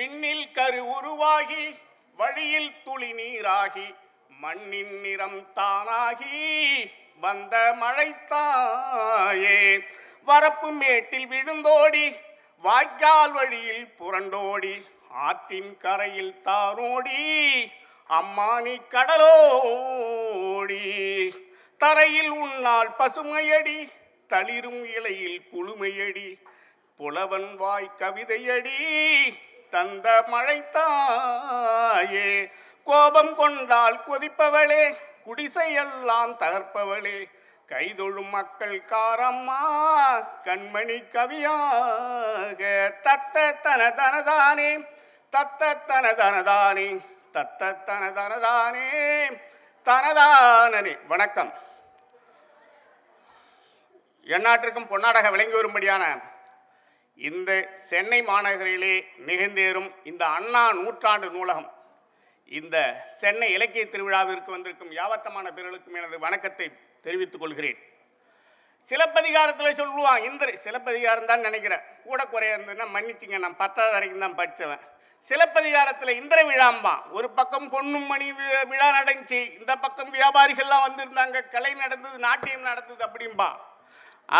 [0.00, 1.64] விண்ணில் கரு உருவாகி
[2.16, 3.88] வழியில் துளி நீராகி
[4.42, 6.38] மண்ணின் நிறம் தானாகி
[7.20, 9.58] வந்த மழைத்தாயே.
[10.26, 12.06] வரப்பு மேட்டில் விழுந்தோடி
[12.62, 14.74] வாய்க்கால் வழியில் புரண்டோடி
[15.08, 17.20] ஆற்றின் கரையில் தாரோடி
[18.10, 20.82] அம்மானி கடலோடி.
[21.78, 23.78] தரையில் உன்னால் பசுமையடி
[24.28, 26.28] தளிரும் இலையில் குளுமையடி
[26.96, 28.80] புலவன் வாய் கவிதையடி
[29.70, 32.28] தந்த மழைத்தாயே
[32.84, 34.84] கோபம் கொண்டால் கொதிப்பவளே
[35.26, 37.18] குடிசையெல்லாம் தகர்ப்பவளே
[37.68, 39.60] கைதொழும் மக்கள் காரம்மா
[40.44, 42.60] கண்மணி கவியாக
[43.06, 44.70] தத்த தன தனதானே
[45.32, 46.88] தத்த தன தனதானே
[47.34, 48.88] தத்த தன தனதானே
[49.86, 51.52] தனதானே வணக்கம்.
[54.26, 56.04] எந்நாட்டிற்கும் பொன்னாடக விளங்கி வரும்படியான
[57.28, 57.50] இந்த
[57.88, 58.94] சென்னை மாநகரிலே
[59.28, 61.68] நிகழ்ந்தேறும் இந்த அண்ணா நூற்றாண்டு நூலகம்
[62.58, 62.76] இந்த
[63.18, 66.66] சென்னை இலக்கிய திருவிழாவிற்கு வந்திருக்கும் யாவட்டமான பேர்களுக்கும் எனது வணக்கத்தை
[67.06, 67.78] தெரிவித்துக் கொள்கிறேன்.
[68.86, 71.84] சிலப்பதிகாரத்தில் சொல்லுவான் இந்திர சிலப்பதிகாரம் தான் நினைக்கிறேன்.
[72.06, 74.84] கூட குறைய இருந்ததுன்னா மன்னிச்சுங்க நான் பத்தாவது வரைக்கும் தான் படித்தவன்
[75.24, 78.26] சிலப்பதிகாரத்தில் இந்திர விழாம்பான் ஒரு பக்கம் பொன்னும் மணி
[78.70, 79.40] விழா நடந்துச்சு.
[79.58, 81.36] இந்த பக்கம் வியாபாரிகள்லாம் வந்திருந்தாங்க.
[81.54, 83.50] கலை நடந்தது நாட்டியம் நடந்தது அப்படிம்பா.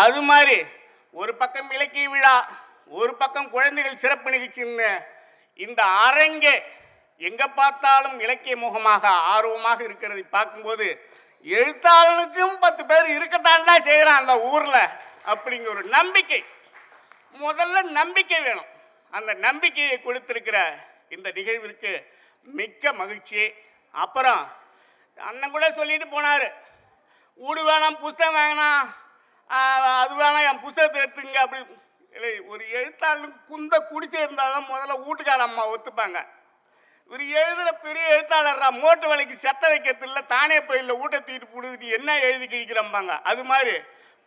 [0.02, 0.58] அது மாதிரி
[1.14, 2.34] ஒரு பக்கம் இலக்கிய விழா
[2.90, 4.90] ஒரு பக்கம் குழந்தைகள் சிறப்பு நிகழ்ச்சின்னு
[5.60, 6.54] இந்த அரங்கே
[7.20, 10.86] எங்கே பார்த்தாலும் இலக்கிய முகமாக ஆர்வமாக இருக்கிறதை பார்க்கும்போது
[11.46, 14.94] எழுத்தாளனுக்கும் பத்து பேர் இருக்கத்தான்டா செய்கிறான் அந்த ஊரில்
[15.30, 16.40] அப்படிங்கிற ஒரு நம்பிக்கை.
[17.40, 18.70] முதல்ல நம்பிக்கை வேணும்.
[19.12, 20.58] அந்த நம்பிக்கையை கொடுத்துருக்கிற
[21.14, 21.92] இந்த நிகழ்விற்கு
[22.46, 23.42] மிக்க மகிழ்ச்சி.
[23.94, 24.42] அப்புறம்
[25.18, 26.46] அண்ணன் கூட சொல்லிட்டு போனார்
[27.40, 28.82] வீடு வேணாம் புஸ்தகம் வேணாம்
[30.00, 31.62] அது வேணாம் என் புஸ்தகத்தை எடுத்துங்க அப்படி
[32.20, 36.18] இல்லை ஒரு எழுத்தாளனுக்கு குந்த குடிச்சிருந்தால் தான் முதல்ல வீட்டுக்கார அம்மா ஒத்துப்பாங்க.
[37.06, 42.18] இவர் எழுதுகிற பெரிய எழுத்தாளர்ரா மோட்டு வேலைக்கு செத்த வைக்கிறது இல்லை தானே போயில்ல ஊட்ட தூக்கிட்டு போடுது என்ன
[42.26, 43.14] எழுதி கிழிக்கிறம்பாங்க.
[43.30, 43.74] அது மாதிரி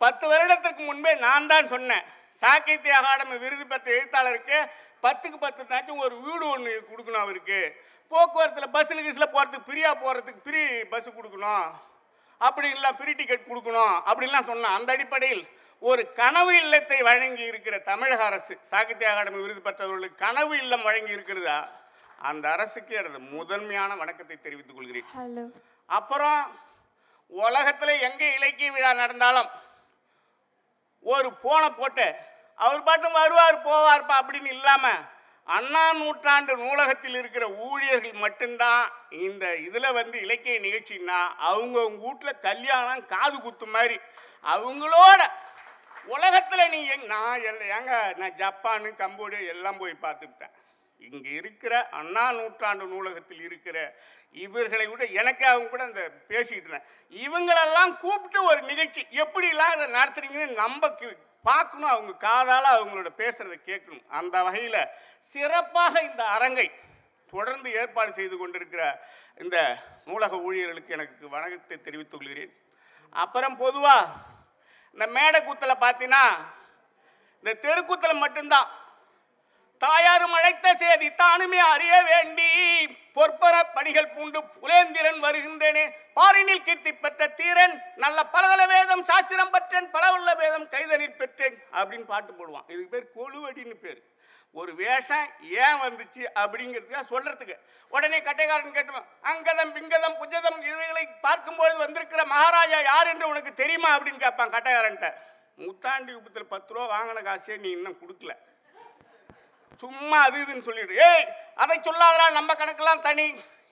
[0.01, 2.03] பத்து வருடத்திற்கு முன்பே நான் தான் சொன்னேன்.
[2.41, 4.57] சாகித்ய அகாடமி விருது பெற்ற எழுத்தாளருக்கு
[5.05, 7.59] பத்துக்கு பத்துனாச்சும் ஒரு வீடு ஒன்று கொடுக்கணும் அவருக்கு.
[8.11, 10.63] போக்குவரத்தில் பஸ்ஸில் கீஸில் போகிறதுக்கு ஃப்ரீயாக போகிறதுக்கு ஃப்ரீ
[10.93, 11.67] பஸ்ஸு கொடுக்கணும்.
[12.41, 14.75] அப்படி இல்லை ஃப்ரீ டிக்கெட் கொடுக்கணும் அப்படின்லாம் சொன்னேன்.
[14.77, 15.43] அந்த அடிப்படையில்
[15.83, 21.57] ஒரு கனவு இல்லத்தை வழங்கி இருக்கிற தமிழக அரசு சாகித்ய அகாடமி விருது பெற்றவர்களுக்கு கனவு இல்லம் வழங்கி இருக்கிறதா?
[22.21, 25.07] அந்த அரசுக்கு எனது முதன்மையான வணக்கத்தை தெரிவித்துக் கொள்கிறேன்.
[25.89, 26.41] அப்புறம்
[27.31, 29.49] உலகத்தில் எங்கே இலக்கிய விழா நடந்தாலும்
[31.05, 32.07] ஒரு போனை போட்டு
[32.59, 35.01] அவர் பாட்டும் வருவார் போவார்ப்பா அப்படின்னு இல்லாமல்
[35.47, 38.83] அண்ணா நூற்றாண்டு நூலகத்தில் இருக்கிற ஊழியர்கள் மட்டும்தான்
[39.19, 41.17] இந்த இதில் வந்து இலக்கிய நிகழ்ச்சின்னா
[41.49, 43.97] அவங்கவுங்க வீட்டில் கல்யாணம் காது குத்து மாதிரி
[44.45, 45.19] அவங்களோட
[46.05, 50.51] உலகத்தில் நீ எங் நான் எல்ல- ஏங்க நான் ஜப்பானு கம்போடியா எல்லாம் போய் பார்த்துக்கிட்டேன்.
[50.99, 53.95] இங்கே இருக்கிற அண்ணா நூற்றாண்டு நூலகத்தில் இருக்கிற
[54.31, 57.27] இவர்களை விட எனக்கு அவங்க கூட அந்த பேசிக்கிட்டு இருந்தேன்.
[57.27, 60.97] இவங்களெல்லாம் கூப்பிட்டு ஒரு நிகழ்ச்சி எப்படிலாம் இதை நடத்துறீங்கன்னு நம்ம
[61.43, 64.07] பார்க்கணும் அவங்க காதால் அவங்களோட பேசுகிறத கேட்கணும்.
[64.07, 64.87] அந்த வகையில்
[65.19, 66.71] சிறப்பாக இந்த அரங்கை
[67.31, 69.05] தொடர்ந்து ஏற்பாடு செய்து கொண்டிருக்கிற
[69.37, 72.57] இந்த நூலக ஊழியர்களுக்கு எனக்கு வணக்கத்தை தெரிவித்துக் கொள்கிறேன்.
[73.09, 74.05] அப்புறம் பொதுவாக
[74.95, 76.25] இந்த மேடை கூத்தில் பார்த்தீங்கன்னா
[77.43, 78.69] இந்த தெருக்கூத்தில் மட்டும்தான்
[79.85, 82.49] தாயாரும் அழைத்த செய்தி தானுமே அறிய வேண்டி
[83.17, 85.83] பொற்பர படிகள் பூண்டு புலேந்திரன் வருகின்றேனே.
[86.17, 92.31] பாரினில் கீர்த்தி பெற்ற தீரன் நல்ல பலதல வேதம் சாஸ்திரம் பெற்றேன் பலவுள்ள வேதம் கைதனில் பெற்றேன் அப்படின்னு பாட்டு
[92.33, 92.65] போடுவான்.
[92.73, 94.01] இதுக்கு பேர் கொழுவடின்னு பேர்.
[94.59, 95.27] ஒரு வேஷம்
[95.63, 97.55] ஏன் வந்துச்சு அப்படிங்கிறதுக்காக சொல்றதுக்கு.
[97.95, 104.23] உடனே கட்டைக்காரன் கேட்டுவான் அங்கதம் பிங்கதம் புஜதம் இவைகளை பார்க்கும்போது வந்திருக்கிற மகாராஜா யார் என்று உனக்கு தெரியுமா அப்படின்னு
[104.25, 105.09] கேட்பான் கட்டைக்காரன்ட்ட.
[105.63, 108.33] முத்தாண்டி விபத்தில் பத்து ரூபா வாங்கின காசே நீ இன்னும் கொடுக்கல.
[109.81, 110.93] சும்மா அது இதுன்னு சொல்லிடு.
[111.09, 111.25] ஏய்
[111.63, 113.27] அதை சொல்லாதரா நம்ம கணக்கெல்லாம் தனி.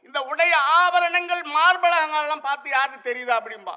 [0.08, 3.76] இந்த உடைய ஆபரணங்கள் மார்பலகங்கள்லாம் பார்த்து யாருக்கு தெரியுதா அப்படிம்பா.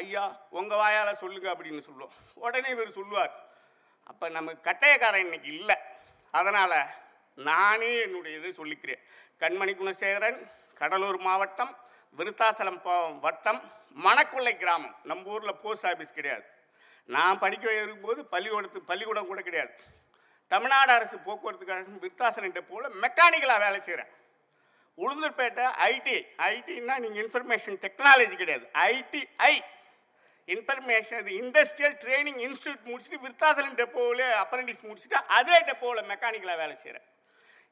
[0.00, 0.24] ஐயா
[0.58, 2.14] உங்க வாயால சொல்லுங்க அப்படின்னு சொல்லுவோம்.
[2.44, 3.34] உடனே இவர் சொல்லுவார்
[4.10, 5.76] அப்ப நம்ம கட்டையக்காரன் இன்னைக்கு இல்லை.
[6.30, 6.78] அதனால்
[7.34, 9.02] நானே என்னுடைய இதை சொல்லிக்கிறேன்.
[9.40, 10.38] கண்மணி குணசேகரன்
[10.74, 11.72] கடலூர் மாவட்டம்
[12.18, 12.80] விருத்தாசலம்
[13.20, 13.60] வட்டம்
[14.04, 14.96] மணக்குள்ளை கிராமம்.
[15.04, 16.44] நம்ம ஊரில் போஸ்ட் ஆஃபீஸ் கிடையாது.
[17.04, 19.72] நான் படிக்க இருக்கும்போது பள்ளிக்கூடத்து பள்ளிக்கூடம் கூட கிடையாது.
[20.48, 24.12] தமிழ்நாடு அரசு போக்குவரத்து கழகம் விருத்தாசலம் டெப்போவில் மெக்கானிக்கலாக வேலை செய்கிறேன்
[24.98, 26.16] உளுந்தூர்பேட்டை ஐடி
[26.50, 28.66] ஐடின்னா நீங்கள் இன்ஃபர்மேஷன் டெக்னாலஜி கிடையாது.
[28.74, 29.54] ஐடிஐ
[30.54, 37.06] இன்ஃபர்மேஷன் இது இண்டஸ்ட்ரியல் ட்ரைனிங் இன்ஸ்டியூட் முடிச்சுட்டு விருத்தாசலம் டெப்போவில் அப்ரண்டிஸ் முடிச்சுட்டு அதே டெப்போவில் மெக்கானிக்கலாக வேலை செய்கிறேன்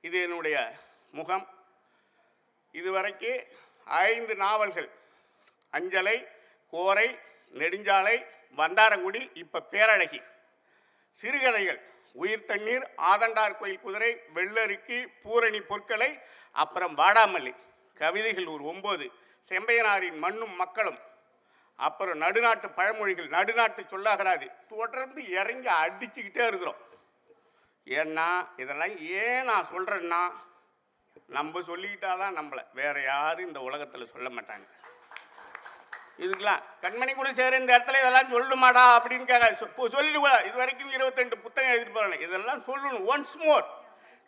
[0.00, 0.56] இது என்னுடைய
[1.10, 1.44] முகம்.
[2.72, 3.30] இதுவரைக்கு
[3.84, 4.88] ஐந்து நாவல்கள்.
[5.72, 6.16] அஞ்சலை
[6.72, 7.08] கோரை
[7.60, 8.16] நெடுஞ்சாலை
[8.56, 10.20] வந்தாரங்குடி இப்போ பேரழகி.
[11.18, 11.80] சிறுகதைகள்.
[12.12, 16.10] உயிர் தண்ணீர் ஆதண்டார் கோயில் குதிரை வெள்ளருக்கு பூரணி பொற்களை
[16.52, 17.54] அப்புறம் வாடாமல்லி.
[17.94, 19.06] கவிதைகள் ஒரு ஒம்பது
[19.48, 21.00] செம்பையனாரின் மண்ணும் மக்களும்.
[21.76, 26.76] அப்புறம் நடுநாட்டு பழமொழிகள் நடுநாட்டு சொல்லாகிறாது தொடர்ந்து இறங்கி அடிச்சுக்கிட்டே இருக்கிறோம்.
[27.84, 30.30] ஏன்னா இதெல்லாம் ஏன் நான் சொல்கிறேன்னா
[31.26, 32.66] நம்ம சொல்லிக்கிட்டாதான் நம்மளை.
[32.72, 34.66] வேற யாரும் இந்த உலகத்தில் சொல்ல மாட்டாங்க.
[36.18, 40.46] இதுக்கெல்லாம் கண்மணி குணசேகர் இந்த இடத்துல இதெல்லாம் சொல்லணுமாடா அப்படின்னு கேட்க சொல்லிடுவா.
[40.46, 43.10] இது வரைக்கும் இருபத்தெண்டு புத்தகம் எழுதிட்டு போகிறாங்க இதெல்லாம் சொல்லணும்.
[43.10, 43.83] ஒன்ஸ் மோர்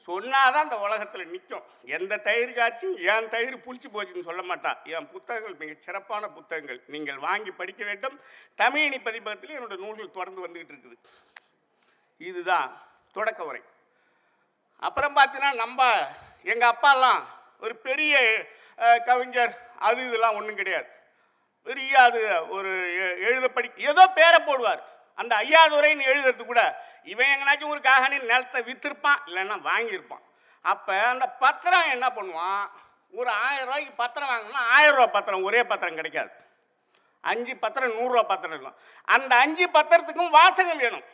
[0.06, 4.84] சொன்னாதான் அந்த உலகத்தில் நிற்கும் எந்த தயிர் காட்சியும் என் தயிர் புளிச்சு போச்சுன்னு சொல்ல மாட்டா.
[4.84, 6.82] என் புத்தகங்கள் மிக சிறப்பான புத்தகங்கள்.
[6.86, 8.20] நீங்கள் வாங்கி படிக்க வேண்டும்.
[8.58, 10.96] தமிழினி பதிப்பகத்தில் என்னோட நூல்கள் தொடர்ந்து வந்துக்கிட்டு இருக்குது.
[12.18, 12.80] இதுதான்
[13.12, 13.62] தொடக்க உரை.
[14.78, 16.06] அப்புறம் பார்த்தீங்கன்னா நம்ம
[16.42, 17.22] எங்கள் அப்பாலாம்
[17.60, 18.46] ஒரு பெரிய
[19.04, 20.86] கவிஞர் அது இதெல்லாம் ஒன்றும் கிடையாது.
[21.62, 22.68] பெரிய அது ஒரு
[22.98, 24.82] எ- எழுத படி ஏதோ பேரை போடுவார்.
[25.20, 26.62] அந்த ஐயாதுரைன்னு எழுதுறது கூட
[27.12, 30.24] இவன் எங்கனாச்சும் ஒரு காகனி நிலத்தை விற்றுருப்பான் இல்லைன்னா வாங்கியிருப்பான்.
[30.72, 32.64] அப்போ அந்த பத்திரம் என்ன பண்ணுவான்?
[33.18, 36.32] ஒரு ஆயிரம் ரூபாய்க்கு பத்திரம் வாங்கினா ஆயிரம் ரூபா பத்திரம் ஒரே பத்திரம் கிடைக்காது.
[37.20, 38.80] அஞ்சு பத்திரம் நூறுரூவா பத்திரம் இருக்கும்
[39.16, 41.06] அந்த அஞ்சு பத்திரத்துக்கும் வாசகம் வேணும்.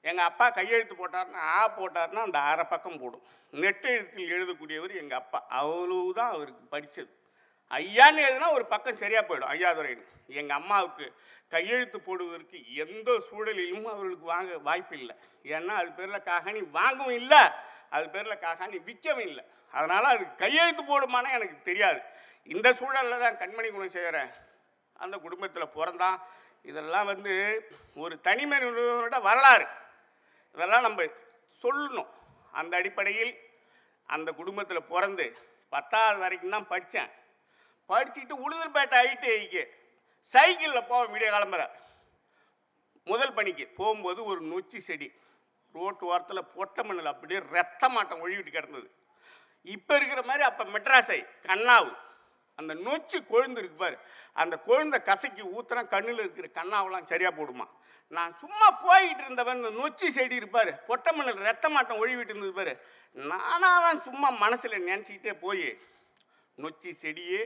[0.00, 3.24] எங்கள் அப்பா கையெழுத்து போட்டார்னா ஆ போட்டார்னா அந்த அரை பக்கம் போடும்.
[3.52, 5.38] நெட்டெழுத்தில் எழுதக்கூடியவர் எங்கள் அப்பா.
[5.60, 7.10] அவ்வளவுதான் அவருக்கு படித்தது
[7.70, 10.04] ஐயான்னு எழுதுனா ஒரு பக்கம் சரியாக போயிடும் ஐயாதுரைன்னு.
[10.40, 11.06] எங்கள் அம்மாவுக்கு
[11.54, 15.14] கையெழுத்து போடுவதற்கு எந்த சூழலிலும் அவர்களுக்கு வாங்க வாய்ப்பு இல்லை
[15.54, 17.42] ஏன்னா அது பேரில் காகாணி வாங்கவும் இல்லை
[17.96, 19.44] அது பேரில் காகாணி விற்கவும் இல்லை.
[19.74, 22.00] அதனால் அது கையெழுத்து போடுமானே எனக்கு தெரியாது.
[22.54, 24.30] இந்த சூழலில் தான் கண்மணி குணம் செய்கிறேன்
[25.04, 26.18] அந்த குடும்பத்தில் பிறந்தான்.
[26.70, 27.34] இதெல்லாம் வந்து
[28.02, 29.66] ஒரு தனிமனிதனோட வரலாறு.
[30.54, 31.02] இதெல்லாம் நம்ம
[31.62, 32.10] சொல்லணும்.
[32.60, 33.32] அந்த அடிப்படையில்
[34.08, 35.26] அந்த குடும்பத்தில் பிறந்து
[35.74, 37.10] பத்தாவது வரைக்கும் தான் படித்தேன்
[37.90, 39.62] படிச்சுட்டு உளுந்தூர்பேட்டை ஐடிஐக்கு
[40.26, 41.62] சைக்கிளில் போவோம் விடிய கிளம்புற.
[43.06, 45.08] முதல் பணிக்கு போகும்போது ஒரு நொச்சி செடி
[45.74, 48.88] ரோட்டு ஓரத்தில் பொட்ட மண்ணில் அப்படியே ரத்த மாட்டம் ஒழிவிட்டு கிடந்தது.
[49.74, 51.18] இப்போ இருக்கிற மாதிரி அப்போ மெட்ராஸை
[51.48, 51.90] கண்ணாவு.
[52.58, 53.96] அந்த நொச்சி கொழுந்து இருக்கு பாரு.
[54.42, 57.66] அந்த கொழுந்த கசக்கி ஊத்துனா கண்ணில் இருக்கிற கண்ணாவெல்லாம் சரியாக போடுமா?
[58.16, 62.74] நான் சும்மா போய்கிட்டு இருந்தவன் இந்த நொச்சி செடி இருப்பார் பொட்ட மண்ணில் ரத்த மாட்டம் ஒழிவிட்டு இருந்தது பாரு.
[63.30, 65.66] நானாக தான் சும்மா மனசில் நினச்சிக்கிட்டே போய்
[66.58, 67.40] நொச்சி செடியே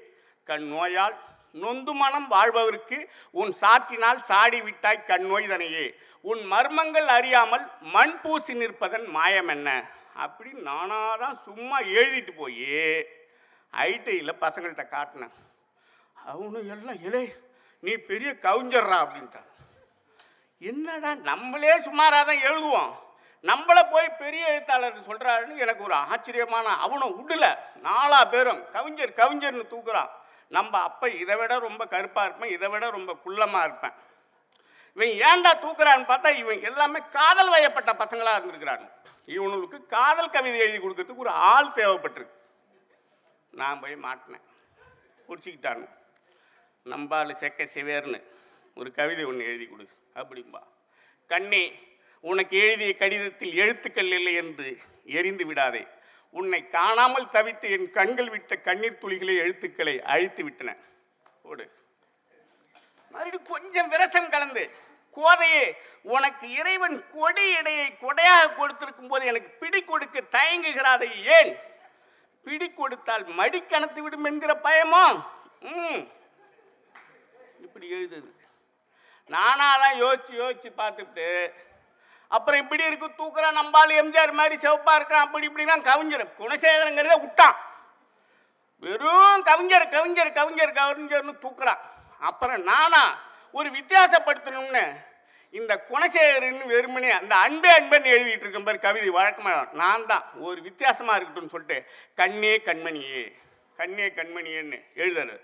[0.49, 1.17] கண் நோயால்
[1.63, 2.99] நொந்து மனம் வாழ்பவருக்கு
[3.41, 5.87] உன் சாற்றினால் சாடி விட்டாய் கண் நோய்தனையே
[6.31, 9.69] உன் மர்மங்கள் அறியாமல் மண் பூசி நிற்பதன் மாயம் என்ன?
[10.25, 12.71] அப்படின்னு நானாக தான் சும்மா எழுதிட்டு போய்
[13.73, 15.35] ஐடியில் பசங்கள்கிட்ட காட்டினேன்.
[16.17, 17.23] அவனும் எல்லாம் இலே
[17.83, 19.49] நீ பெரிய கவிஞர்றா அப்படின்ட்டான்.
[20.71, 22.93] என்னடா நம்மளே சுமாராக தான் எழுதுவோம்.
[23.45, 27.47] நம்மளை போய் பெரிய எழுத்தாளர் சொல்கிறாருன்னு எனக்கு ஒரு ஆச்சரியமான அவனும் விடல
[27.87, 30.13] நாலா பேரும் கவிஞர் கவிஞர்னு தூக்குறான்.
[30.57, 33.95] நம்ம அப்போ இதை விட ரொம்ப கருப்பாக இருப்பேன் இதை விட ரொம்ப குள்ளமாக இருப்பேன்.
[34.97, 38.87] இவன் ஏன்டா தூக்குறான்னு பார்த்தா இவன் எல்லாமே காதல் வயப்பட்ட பசங்களாக இருந்திருக்கிறாங்க.
[39.37, 42.37] இவனுக்கு காதல் கவிதை எழுதி கொடுக்கறதுக்கு ஒரு ஆள் தேவைப்பட்டிருக்கு.
[43.61, 44.47] நான் போய் மாட்டினேன்.
[45.29, 45.87] பிடிச்சிக்கிட்டானு
[46.93, 48.21] நம்பால் செக்க சிவேர்னு
[48.75, 49.85] ஒரு கவிதை ஒன்று எழுதி கொடு
[50.21, 50.63] அப்படிம்பா.
[51.33, 51.65] கண்ணே
[52.21, 54.69] உனக்கு எழுதிய கடிதத்தில் எழுத்துக்கள் இல்லை என்று
[55.19, 55.83] எரிந்து விடாதே.
[56.35, 60.71] உன்னை காணாமல் தவித்து என் கண்கள் விட்ட கண்ணீர் துளிகளை எழுத்துக்களை அழித்து விட்டன.
[61.43, 61.65] ஓடு.
[63.15, 64.63] மறுபடியும் கொஞ்சம் விரசம் கலந்து.
[65.17, 65.65] கோதையே
[66.05, 71.09] உனக்கு இறைவன் கொடி இடையை கொடையாக கொடுத்திருக்கும் போது எனக்கு பிடி கொடுக்க தயங்குகிறாதை
[71.39, 71.51] ஏன்?
[72.47, 75.05] பிடி கொடுத்தால் மடி கணத்து விடும் என்கிற பயமோ?
[75.73, 76.01] ம்.
[77.61, 78.31] இப்படி எழுதுது.
[79.31, 81.27] நானாக தான் யோசிச்சு யோசிச்சு பார்த்துட்டு
[82.37, 86.25] அப்புறம் இப்படி இருக்கு தூக்குறான் நம்பால் எம்ஜிஆர் மாதிரி சிவப்பா இருக்கிறான் அப்படி இப்படிலாம் கவிஞர்.
[86.41, 87.57] குணசேகரங்கிறத விட்டான்.
[88.83, 91.83] வெறும் கவிஞர் கவிஞர் கவிஞர் கவிஞர்னு தூக்குறான்
[92.29, 93.03] அப்புறம் நானா
[93.59, 94.85] ஒரு வித்தியாசப்படுத்தணும்னு
[95.55, 101.17] இந்த குணசேகரன் வெறுமனே அந்த அன்பே அன்பன் எழுதிட்டு இருக்க பாரு கவிதை வழக்கமாக நான் தான் ஒரு வித்தியாசமாக
[101.19, 101.79] இருக்கட்டும்னு சொல்லிட்டு
[102.21, 103.25] கண்ணே கண்மணியே
[103.81, 105.37] கண்ணே கண்மணியேன்னு எழுதுறது.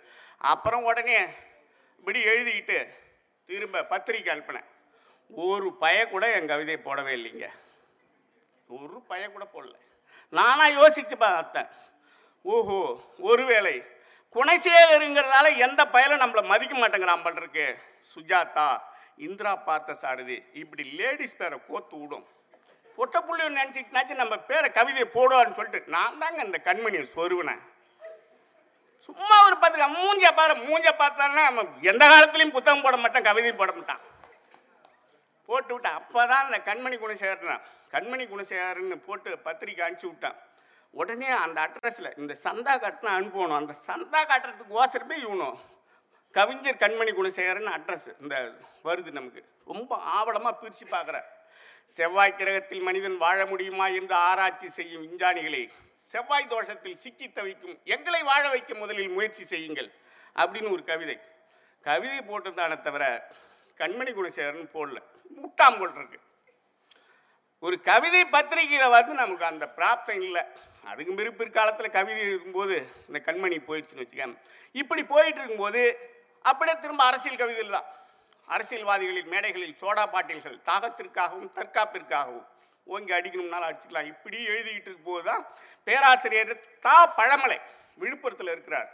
[0.52, 1.18] அப்புறம் உடனே
[1.99, 2.78] இப்படி எழுதிக்கிட்டு
[3.49, 4.68] திரும்ப பத்திரிக்கை அனுப்பினேன்.
[5.30, 7.49] ஒரு பய கூட என் கவிதையை போடவே இல்லைங்க.
[8.68, 9.75] ஒரு பய கூட போடல.
[10.28, 11.68] நானாக யோசித்து பார்த்தேன்.
[12.42, 13.82] ஓஹோ ஒருவேளை
[14.35, 17.76] குணசேகருங்கிறதால எந்த பயலும் நம்மளை மதிக்க மாட்டேங்கிறான் பண்றதுக்கு
[18.14, 18.80] சுஜாதா
[19.16, 22.26] இந்திரா பார்த்த சாரதி இப்படி லேடிஸ் பேரை கோத்து விடும்.
[22.97, 23.49] பொட்ட புள்ளி
[24.14, 27.61] நம்ம பேரை கவிதையை போடுவான்னு சொல்லிட்டு நான் தாங்க இந்த கண்மணியை சொருவினேன்
[29.00, 33.73] சும்மா ஒரு பத்திரிக்கை மூஞ்ச பாரு மூஞ்ச பார்த்தான்னா நம்ம எந்த காலத்துலையும் புத்தகம் போட மாட்டேன் கவிதையும் போட
[33.73, 34.00] மாட்டான்.
[35.49, 37.64] போட்டு விட்டேன் அப்போ தான் அந்த கண்மணி குணசேகரன்
[37.95, 40.38] கண்மணி குணசேகரன்னு போட்டு பத்திரிக்கை அனுப்பிச்சி விட்டான்.
[40.95, 43.59] உடனே அந்த அட்ரஸில் இந்த சந்தா காட்டினா அனுப்பணும்.
[43.62, 45.59] அந்த சந்தா காட்டுறதுக்கு ஓசரமே இவனும்
[46.35, 48.37] கவிஞர் கண்மணி குணசேகரன் அட்ரஸ் இந்த
[48.87, 49.43] வருது நமக்கு.
[49.73, 51.26] ரொம்ப ஆவலமாக பிரித்து பார்க்குறேன்
[51.97, 55.62] செவ்வாய் கிரகத்தில் மனிதன் வாழ முடியுமா என்று ஆராய்ச்சி செய்யும் விஞ்ஞானிகளே
[56.11, 59.90] செவ்வாய் தோஷத்தில் சிக்கி தவிக்கும் எங்களை வாழ வைக்க முதலில் முயற்சி செய்யுங்கள்
[60.40, 61.17] அப்படின்னு ஒரு கவிதை.
[61.85, 63.05] கவிதை போட்டிருந்தானே தவிர
[63.81, 64.99] கண்மணி குணசேகரன் போடல.
[65.37, 66.18] முட்டாம் போட்டிருக்கு
[67.58, 70.42] ஒரு கவிதை பத்திரிகையில் வந்து நமக்கு அந்த பிராப்தம் இல்லை.
[70.90, 72.76] அதுக்கு பிறகு பிற்காலத்தில் கவிதை எழுதும்போது
[73.08, 74.37] இந்த கண்மணி போயிடுச்சுன்னு வச்சுக்கோங்க.
[74.73, 75.82] இப்படி போயிட்டு இருக்கும்போது
[76.42, 77.88] அப்படியே திரும்ப அரசியல் கவிதையில் தான்.
[78.49, 82.47] அரசியல்வாதிகளின் மேடைகளில் சோடா பாட்டில்கள் தாகத்திற்காகவும் தற்காப்பிற்காகவும்
[82.85, 84.11] ஓங்கி அடிக்கணும்னாலும் அடிச்சுக்கலாம்.
[84.14, 85.47] இப்படி எழுதிக்கிட்டு இருக்கும்போது தான்
[85.85, 87.14] பேராசிரியர் தா.
[87.18, 87.58] பழமலை
[88.00, 88.88] விழுப்புரத்தில் இருக்கிறார்.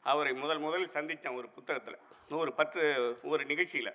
[0.00, 1.98] அவரை முதல் முதல் சந்தித்தேன் ஒரு புத்தகத்தில்.
[2.42, 2.80] ஒரு பத்து
[3.22, 3.92] ஒரு நிகழ்ச்சியில்.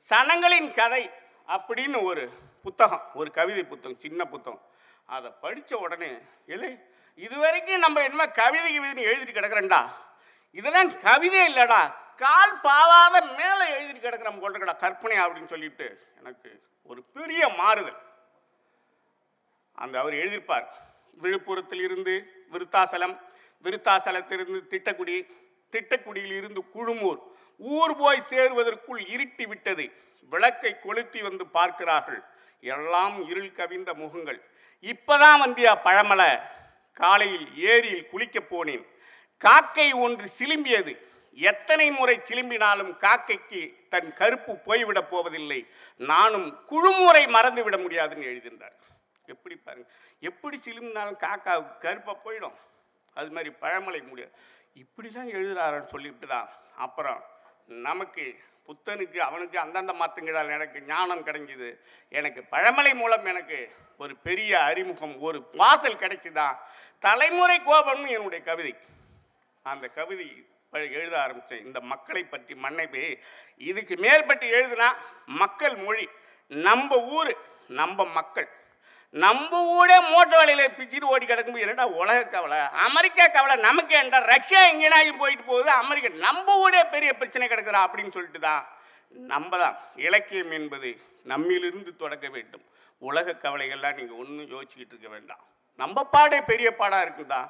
[0.00, 1.10] சனங்களின் கதை
[1.48, 2.22] அப்படின்னு ஒரு
[2.62, 4.62] புத்தகம் ஒரு கவிதை புத்தகம் சின்ன புத்தகம்.
[5.06, 6.10] அதை படித்த உடனே
[6.46, 6.72] இல்லை
[7.14, 9.80] இது வரைக்கும் நம்ம என்ன கவிதை கவிதைன்னு எழுதிட்டு கிடக்குறேன்டா.
[10.50, 11.82] இதெல்லாம் கவிதை இல்லைடா.
[12.16, 15.86] கால் பாவாத மேலே எழுதிட்டு கிடக்குறோம் கொண்டுக்கடா கற்பனை அப்படின்னு சொல்லிட்டு
[16.18, 16.50] எனக்கு
[16.82, 18.00] ஒரு பெரிய மாறுதல்.
[19.74, 20.66] அந்த அவர் எழுதியிருப்பார்.
[21.22, 22.14] விழுப்புரத்தில் இருந்து
[22.52, 23.14] விருத்தாசலம்
[23.64, 25.16] விருத்தாசலத்திலிருந்து திட்டக்குடி
[25.72, 27.20] திட்டக்குடியில் இருந்து குழுமூர்
[27.58, 29.92] ஊர் போய் சேருவதற்குள் இருட்டி விட்டது.
[30.20, 32.22] விளக்கை கொளுத்தி வந்து பார்க்கிறார்கள்.
[32.60, 34.48] எல்லாம் இருள் கவிந்த முகங்கள்.
[34.82, 36.40] இப்பதான் வந்தியா பழமலை.
[36.92, 38.86] காலையில் ஏரியில் குளிக்கப் போனேன்.
[39.38, 40.98] காக்கை ஒன்று சிலும்பியது.
[41.32, 45.66] எத்தனை முறை சிலும்பினாலும் காக்கைக்கு தன் கருப்பு போய்விடப் போவதில்லை.
[45.96, 48.72] நானும் குழுமுறை மறந்து விட முடியாதுன்னு எழுதியிருந்தார்.
[49.26, 49.90] எப்படி பாருங்க.
[50.20, 52.54] எப்படி சிலும்பினாலும் காக்காவுக்கு கருப்பாக போயிடும்.
[53.14, 54.32] அது மாதிரி பழமலை முடியாது
[54.74, 57.24] இப்படிலாம் எழுதுறாருன்னு சொல்லிவிட்டு தான் அப்புறம்
[57.66, 61.78] நமக்கு புத்தனுக்கு அவனுக்கு அந்தந்த மாத்துங்களால் எனக்கு ஞானம் கிடைஞ்சிது
[62.08, 66.56] எனக்கு பழமலை மூலம் எனக்கு ஒரு பெரிய அறிமுகம் ஒரு வாசல் கிடைச்சிதான்.
[67.00, 68.76] தலைமுறை கோபம்னு என்னுடைய கவிதை.
[69.62, 73.22] அந்த கவிதை எழுத ஆரம்பித்தேன் இந்த மக்களை பற்றி மண்ணை போய்
[73.58, 74.88] இதுக்கு மேற்பட்டு எழுதுனா
[75.26, 76.08] மக்கள் மொழி.
[76.48, 77.36] நம்ம ஊர்
[77.68, 78.48] நம்ம மக்கள்.
[79.22, 82.58] நம்ம ஊரே மோட்டர் வலையில் பிச்சுட்டு ஓடி கிடக்கும்போது என்னடா உலக கவலை?
[82.86, 86.10] அமெரிக்கா கவலை நமக்கு என்ன ரஷ்யா எங்கேனாயும் போயிட்டு போகுது அமெரிக்கா.
[86.26, 88.64] நம்ம ஊரே பெரிய பிரச்சனை கிடக்குறா அப்படின்னு சொல்லிட்டு தான்
[89.32, 90.90] நம்ம தான் இலக்கியம் என்பது
[91.32, 92.64] நம்மிலிருந்து தொடங்க வேண்டும்.
[93.02, 95.42] உலக கவலைகள்லாம் நீங்கள் ஒன்றும் யோசிச்சுக்கிட்டு இருக்க வேண்டாம்.
[95.78, 97.40] நம்ம பாடே பெரிய பாடாக இருக்குதா?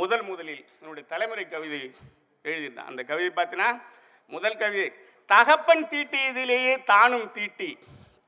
[0.00, 1.80] முதல் முதலில் என்னுடைய தலைமுறை கவிதை
[2.44, 2.90] எழுதியிருந்தேன்.
[2.90, 3.70] அந்த கவிதை பார்த்தீங்கன்னா
[4.30, 4.88] முதல் கவிதை
[5.30, 7.70] தகப்பன் தீட்டியதிலேயே தானும் தீட்டி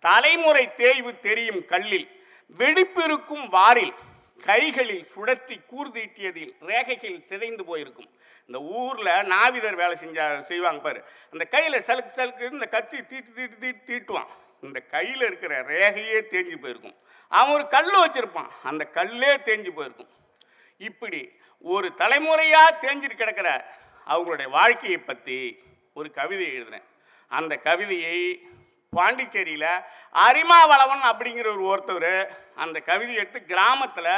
[0.05, 2.09] தலைமுறை தேய்வு தெரியும் கல்லில்
[2.51, 3.95] வெடிப்பிருக்கும் வாரில்
[4.43, 8.11] கைகளில் சுடத்தி கூர்தீட்டியதில் ரேகைகள் சிதைந்து போயிருக்கும்.
[8.47, 11.05] இந்த ஊரில் நாவிதர் வேலை செஞ்சா செய்வாங்க பாரு.
[11.31, 14.31] அந்த கையில் சலுக்கு சலுக்கு இந்த கத்தி தீட்டு தீட்டு தீட்டு தீட்டுவான்.
[14.61, 16.97] இந்த கையில் இருக்கிற ரேகையே தேஞ்சு போயிருக்கும்.
[17.29, 18.51] அவன் ஒரு கல் வச்சுருப்பான்.
[18.63, 20.13] அந்த கல்லே தேஞ்சு போயிருக்கும்.
[20.79, 25.63] இப்படி ஒரு தலைமுறையாக தேஞ்சிட்டு கிடக்கிற அவங்களுடைய வாழ்க்கையை பற்றி
[25.95, 26.89] ஒரு கவிதை எழுதினேன்
[27.27, 28.19] அந்த கவிதையை
[28.99, 29.71] பாண்டிச்சேரியில்
[30.27, 32.11] அரிமாவளவன் அப்படிங்கிற ஒரு ஒருத்தவர்
[32.65, 34.13] அந்த கவிதை எடுத்து கிராமத்தில்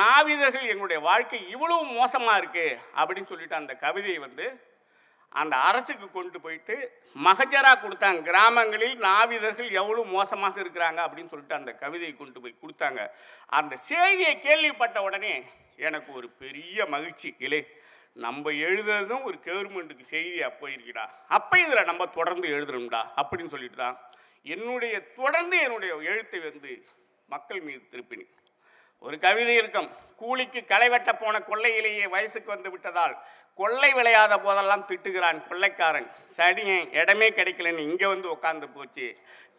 [0.00, 4.46] நாவிதர்கள் எங்களுடைய வாழ்க்கை இவ்வளவு மோசமாக இருக்குது அப்படின்னு சொல்லிட்டு அந்த கவிதையை வந்து
[5.40, 6.74] அந்த அரசுக்கு கொண்டு போயிட்டு
[7.26, 8.20] மகஜரா கொடுத்தாங்க.
[8.28, 13.00] கிராமங்களில் நாவிதர்கள் எவ்வளோ மோசமாக இருக்கிறாங்க அப்படின்னு சொல்லிட்டு அந்த கவிதையை கொண்டு போய் கொடுத்தாங்க.
[13.58, 15.34] அந்த செய்தியை கேள்விப்பட்ட உடனே
[15.88, 17.30] எனக்கு ஒரு பெரிய மகிழ்ச்சி.
[17.46, 17.60] இல்லை
[18.26, 21.04] நம்ம எழுதுறதும் ஒரு கவர்மெண்ட்டுக்கு செய்தியாக போயிருக்குடா.
[21.36, 23.98] அப்போ இதில் நம்ம தொடர்ந்து எழுதுறோம்டா அப்படின்னு சொல்லிட்டு தான்
[24.54, 26.72] என்னுடைய தொடர்ந்து என்னுடைய எழுத்தை வந்து
[27.32, 28.34] மக்கள் மீது திருப்பினேன்
[29.04, 29.88] ஒரு கவிதை இருக்கும்.
[30.20, 33.14] கூலிக்கு களை வெட்ட போன கொள்ளையிலேயே வயசுக்கு வந்து விட்டதால்
[33.60, 36.08] கொள்ளை விளையாத போதெல்லாம் திட்டுகிறான் கொள்ளைக்காரன்.
[36.36, 39.06] சனியன் இடமே கிடைக்கலன்னு இங்கே வந்து உட்காந்து போச்சு.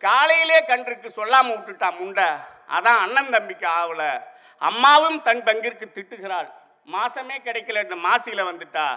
[0.03, 2.29] காலையிலே கன்றுக்கு சொல்லாமல் விட்டுட்டான் முண்டை.
[2.75, 4.03] அதான் அண்ணன் தம்பிக்கு ஆகல
[4.69, 6.49] அம்மாவும் தன் பங்கிற்கு திட்டுகிறாள்.
[6.95, 8.87] மாசமே கிடைக்கலன்னு மாசியில் வந்துட்டா.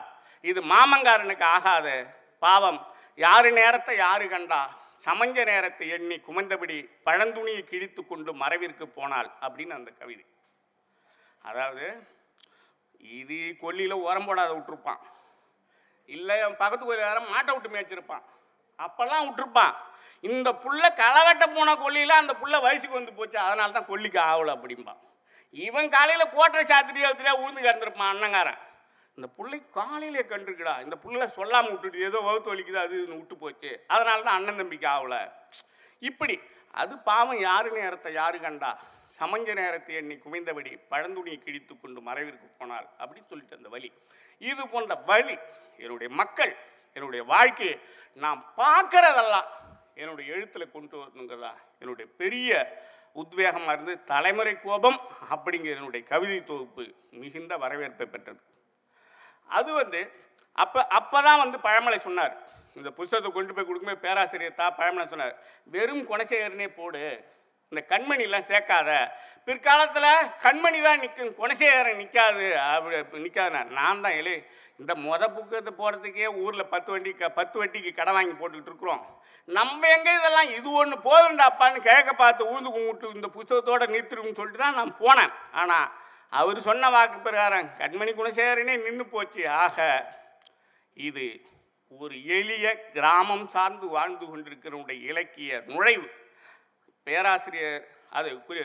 [0.51, 1.95] இது மாமங்காரனுக்கு ஆகாது.
[2.39, 2.81] பாவம்.
[3.19, 4.61] யாரு நேரத்தை யாரு கண்டா?
[5.05, 6.77] சமஞ்ச நேரத்தை எண்ணி குமந்தபடி
[7.07, 10.25] பழந்துணியை கிழித்து கொண்டு மறைவிற்கு போனாள் அப்படின்னு அந்த கவிதை.
[11.49, 11.87] அதாவது
[13.19, 15.01] இது கொல்லியில் உரம் போடாத விட்டுருப்பான்.
[16.09, 18.25] இல்லை பக்கத்து நேரம் மாட்டை விட்டு மேய்ச்சிருப்பான்.
[18.87, 19.75] அப்போல்லாம் விட்டுருப்பான்.
[20.25, 25.01] இந்த புள்ள களவெட்ட போன கொல்லியில் அந்த புள்ள வயசுக்கு வந்து போச்சு அதனால தான் கொல்லிக்கு ஆகலை அப்படிம்பான்.
[25.67, 27.33] இவன் காலையில் கோட்டை சாத்திரியா சாத்திரியா
[27.67, 28.61] கிடந்திருப்பான் அண்ணங்காரன்.
[29.19, 30.75] இந்த பிள்ளை காலையிலே கண்டிருக்குடா.
[30.85, 33.71] இந்த பிள்ளை சொல்லாமல் விட்டுட்டு ஏதோ வகுத்து வலிக்குது அது இதுன்னு விட்டு போச்சு.
[33.95, 35.21] அதனால தான் அண்ணன் தம்பிக்கு ஆகலை.
[36.03, 36.37] இப்படி
[36.83, 38.71] அது பாவம் யாரு நேரத்தை யாரு கண்டா?
[39.17, 43.91] சமஞ்ச நேரத்தை எண்ணி குமைந்தபடி பழந்துணியை கிழித்து கொண்டு மறைவிற்கு போனார் அப்படின்னு சொல்லிட்டு அந்த வழி.
[44.43, 45.37] இது போன்ற வழி
[45.83, 46.53] என்னுடைய மக்கள்
[46.97, 47.75] என்னுடைய வாழ்க்கையை
[48.23, 49.51] நான் பார்க்கறதெல்லாம்
[50.03, 51.53] என்னுடைய எழுத்தில் கொண்டு வரணுங்கிறதா?
[51.83, 52.51] என்னுடைய பெரிய
[53.23, 54.99] உத்வேகமாக இருந்து தலைமுறை கோபம்
[55.35, 56.85] அப்படிங்கிற என்னுடைய கவிதை தொகுப்பு
[57.23, 58.41] மிகுந்த வரவேற்பை பெற்றது.
[59.59, 60.01] அது வந்து
[60.63, 62.35] அப்போ அப்போ தான் வந்து பழமலை சொன்னார்.
[62.79, 65.37] இந்த புஸ்தகத்தை கொண்டு போய் கொடுக்கும்போது பேராசிரியர் தா பழமலை சொன்னார்.
[65.75, 67.05] வெறும் குணசேகரனே போடு.
[67.73, 68.91] இந்த கண்மணிலாம் சேர்க்காத.
[69.49, 70.11] பிற்காலத்தில்
[70.45, 74.37] கண்மணி தான் நிற்கும் குணசேகரன் நிற்காது அப்படி நிற்காதுண்ணா நான் தான் இல்லை
[74.81, 79.03] இந்த மொத புக்கத்தை போகிறதுக்கே ஊரில் பத்து வண்டி க பத்து வட்டிக்கு கடை வாங்கி போட்டுக்கிட்டு இருக்கிறோம்.
[79.49, 84.79] நம்ம எங்கே இதெல்லாம் இது ஒன்று போதுண்டாப்பான்னு கிழக்க பார்த்து ஊந்து கும்பிட்டு இந்த புத்தகத்தோடு நிறுத்திருக்குன்னு சொல்லிட்டு தான்
[84.81, 85.33] நான் போனேன்.
[85.61, 85.89] ஆனால்
[86.41, 89.43] அவர் சொன்ன வாக்கு பிரகாரம் கண்மணி குணசேகரனே நின்று போச்சு.
[89.65, 89.87] ஆக
[91.09, 91.25] இது
[92.03, 96.07] ஒரு எளிய கிராமம் சார்ந்து வாழ்ந்து கொண்டிருக்கிறவருடைய இலக்கிய நுழைவு.
[97.07, 97.85] பேராசிரியர்
[98.19, 98.63] அது குறி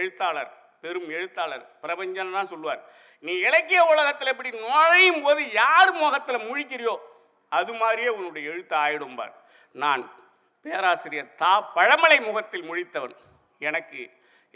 [0.00, 0.50] எழுத்தாளர்
[0.82, 2.82] பெரும் எழுத்தாளர் பிரபஞ்சன் தான் சொல்லுவார்.
[3.26, 6.94] நீ இலக்கிய உலகத்தில் இப்படி நுழையும் போது யார் முகத்தில் முழிக்கிறியோ
[7.58, 9.34] அது மாதிரியே உன்னுடைய எழுத்து ஆயிடும்பார்
[9.82, 10.02] நான்
[10.64, 13.16] பேராசிரியர் தா பழமலை முகத்தில் முழித்தவன்.
[13.68, 14.00] எனக்கு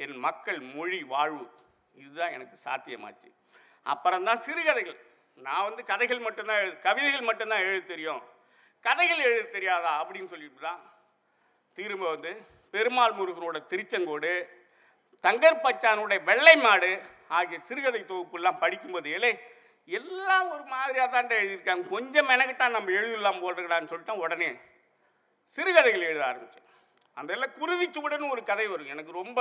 [0.04, 1.44] என் மக்கள் மொழி வாழ்வு
[2.02, 3.28] இதுதான் எனக்கு சாத்தியமாச்சு.
[3.86, 4.98] அப்புறம்தான் சிறுகதைகள்.
[5.46, 8.22] நான் வந்து கதைகள் மட்டும்தான் எழு கவிதைகள் மட்டும்தான் எழுத தெரியும்.
[8.84, 10.82] கதைகள் எழுத தெரியாதா அப்படின்னு சொல்லிட்டு தான்
[11.78, 12.32] திரும்ப வந்து
[12.74, 14.32] பெருமாள் முருகனோட திருச்செங்கோடு
[15.24, 16.90] தங்கர்பச்சானுடைய வெள்ளை மாடு
[17.38, 19.32] ஆகிய சிறுகதை தொகுப்புலாம் படிக்கும்போது இலே
[19.98, 21.84] எல்லாம் ஒரு மாதிரியாக தான்டா எழுதியிருக்காங்க.
[21.94, 24.50] கொஞ்சம் மெனக்கிட்டா நம்ம எழுதிடலாம் போட்டுக்கடான்னு சொல்லிட்டு உடனே
[25.54, 26.68] சிறுகதைகள் எழுத ஆரம்பித்தேன்
[27.20, 28.92] அந்த எல்லாம் குருவிச்சுவடுன்னு ஒரு கதை வரும்.
[28.94, 29.40] எனக்கு ரொம்ப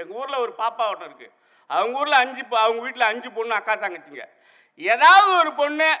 [0.00, 1.34] எங்கள் ஊரில் ஒரு பாப்பா ஒன்று இருக்குது
[1.66, 4.24] அவங்க ஊரில் அஞ்சு அவங்க வீட்டில் அஞ்சு பொண்ணு அக்கா தங்கச்சிங்க.
[4.74, 5.98] ஏதாவது ஒரு பொண்ணு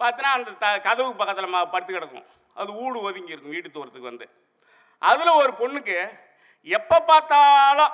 [0.00, 2.26] பார்த்தீங்கன்னா அந்த த கதவு பக்கத்தில் ம படுத்து கிடக்கும்.
[2.54, 4.28] அது ஊடு ஒதுங்கி இருக்கும் வீட்டு தூரத்துக்கு வந்து.
[4.98, 5.96] அதில் ஒரு பொண்ணுக்கு
[6.62, 7.92] எப்போ பார்த்தாலும்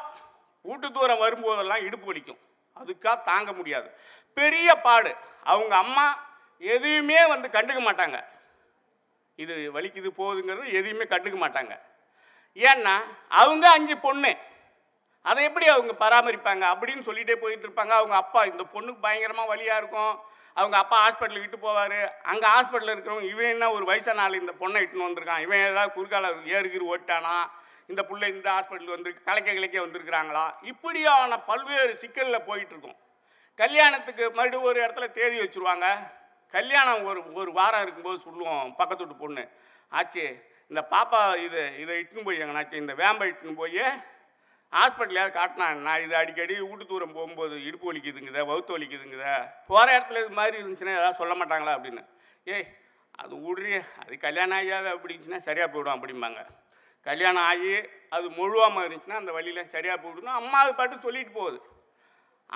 [0.63, 2.41] வீட்டு தூரம் வரும்போதெல்லாம் இடுப்பு வலிக்கும்.
[2.77, 3.89] அதுக்காக தாங்க முடியாது.
[4.35, 5.17] பெரிய பாடு.
[5.45, 8.25] அவங்க அம்மா எதையுமே வந்து கண்டுக்க மாட்டாங்க.
[9.37, 11.81] இது வலிக்குது போகுதுங்கிறது எதையுமே கண்டுக்க மாட்டாங்க.
[12.55, 12.95] ஏன்னா
[13.29, 14.37] அவங்க அஞ்சு பொண்ணு.
[15.23, 16.65] அதை எப்படி அவங்க பராமரிப்பாங்க?
[16.73, 17.95] அப்படின்னு சொல்லிகிட்டே போயிட்டு இருப்பாங்க.
[18.01, 20.15] அவங்க அப்பா இந்த பொண்ணுக்கு பயங்கரமாக வழியாக இருக்கும்.
[20.57, 21.99] அவங்க அப்பா ஹாஸ்பிட்டலுக்கு இட்டு போவார்.
[22.23, 25.45] அங்கே ஹாஸ்பிட்டலில் இருக்கிறவங்க இவன் என்ன ஒரு வயசான ஆள் இந்த பொண்ணை இட்டுன்னு வந்திருக்கான்.
[25.47, 27.37] இவன் ஏதாவது குறுக்கால ஏறுகிறு ஓட்டானா
[27.87, 30.45] இந்த பிள்ளை இந்த ஹாஸ்பிட்டலுக்கு வந்திருக்கு கலைக்க கிளைக்க வந்திருக்கிறாங்களா?
[30.63, 32.99] இப்படியான பல்வேறு சிக்கலில் போயிட்டுருக்கோம்
[33.59, 35.87] கல்யாணத்துக்கு மறுபடியும் ஒரு இடத்துல தேதி வச்சுருவாங்க.
[36.55, 39.45] கல்யாணம் ஒரு ஒரு வாரம் இருக்கும்போது சொல்லுவோம் பக்கத்து வீட்டு பொண்ணு.
[39.89, 40.25] ஆச்சு
[40.71, 43.83] இந்த பாப்பா இது இதை இட்டுன்னு போய் எங்கனாச்சு இந்த வேம்பை இட்டுன்னு போய்
[44.73, 49.35] ஹாஸ்பிட்டலையாவது காட்டினாங்கண்ணா நான் இது அடிக்கடி வீட்டு தூரம் போகும்போது இடுப்பு வலிக்குதுங்குதா வவுத்து வலிக்குதுங்குதா
[49.71, 52.03] போகிற இடத்துல இது மாதிரி இருந்துச்சுன்னா ஏதாவது சொல்ல மாட்டாங்களா அப்படின்னு.
[52.55, 52.69] ஏய்
[53.23, 56.43] அது விட்றி அது கல்யாணம் ஆகியாது அப்படிச்சுன்னா சரியாக போயிடும் அப்படிம்பாங்க.
[57.07, 57.75] கல்யாணம் ஆகி
[58.17, 61.59] அது முழுவாமல் இருந்துச்சுன்னா அந்த வழியில் சரியாக போயிடணும் அம்மா அது பாட்டு சொல்லிட்டு போகுது.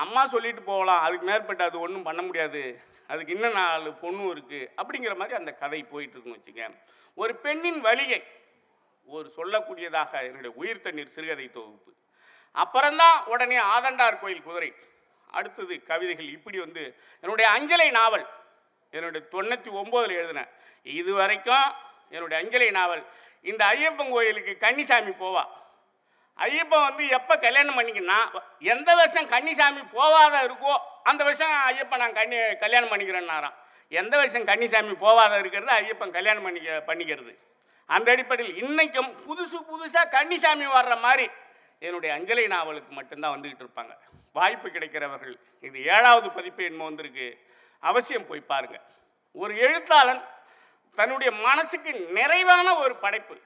[0.05, 2.63] அம்மா சொல்லிட்டு போகலாம் அதுக்கு மேற்பட்டு அது ஒன்றும் பண்ண முடியாது.
[3.13, 6.71] அதுக்கு இன்னும் நாலு பொண்ணும் இருக்குது அப்படிங்கிற மாதிரி அந்த கதை போயிட்டுருக்குன்னு வச்சுங்க
[7.19, 8.21] ஒரு பெண்ணின் வழியை
[9.09, 11.91] ஒரு சொல்லக்கூடியதாக என்னுடைய உயிர் தண்ணீர் சிறுகதை தொகுப்பு.
[12.63, 14.71] அப்புறம்தான் உடனே ஆதண்டார் கோயில் குதிரை.
[15.39, 16.29] அடுத்தது கவிதைகள்.
[16.37, 16.83] இப்படி வந்து
[17.23, 18.27] என்னுடைய அஞ்சலை நாவல்
[18.97, 20.51] என்னுடைய தொண்ணூற்றி ஒம்போதில் எழுதினேன்
[21.01, 21.69] இது வரைக்கும்
[22.15, 23.03] என்னுடைய அஞ்சலை நாவல்.
[23.51, 25.45] இந்த ஐயப்பன் கோயிலுக்கு கன்னிசாமி போவா.
[26.39, 28.19] ஐயப்பன் வந்து எப்போ கல்யாணம் பண்ணிக்கினா
[28.73, 30.75] எந்த வருஷம் கன்னிசாமி போவாத இருக்கோ
[31.11, 33.57] அந்த வருஷம் ஐயப்பன் நான் கன்னி கல்யாணம் பண்ணிக்கிறேன்னாராம்.
[34.01, 37.33] எந்த வருஷம் கன்னிசாமி போவாத இருக்கிறது ஐயப்பன் கல்யாணம் பண்ணிக்க பண்ணிக்கிறது.
[37.91, 41.27] அந்த அடிப்படையில் இன்னைக்கும் புதுசு புதுசாக கன்னிசாமி வர்ற மாதிரி
[41.89, 43.95] என்னுடைய அஞ்சலை நாவலுக்கு மட்டும்தான் வந்துக்கிட்டு இருப்பாங்க.
[44.33, 47.27] வாய்ப்பு கிடைக்கிறவர்கள் இது ஏழாவது பதிப்பு என்னமோ வந்திருக்கு.
[47.91, 48.79] அவசியம் போய் பாருங்க.
[49.43, 50.23] ஒரு எழுத்தாளன்
[50.99, 53.37] தன்னுடைய மனசுக்கு நிறைவான ஒரு படைப்பு.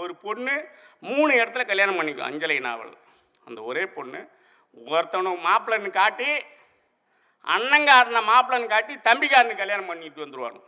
[0.00, 0.54] ஒரு பொண்ணு
[1.10, 2.94] மூணு இடத்துல கல்யாணம் பண்ணிக்கும் அஞ்சலை நாவல்.
[3.48, 4.20] அந்த ஒரே பொண்ணு
[4.94, 6.30] ஒருத்தவனும் மாப்பிள்ளன்னு காட்டி
[7.54, 10.60] அண்ணங்காரனை மாப்பிள்ளன்னு காட்டி தம்பிக்காரனு கல்யாணம் பண்ணிட்டு வந்துடுவானு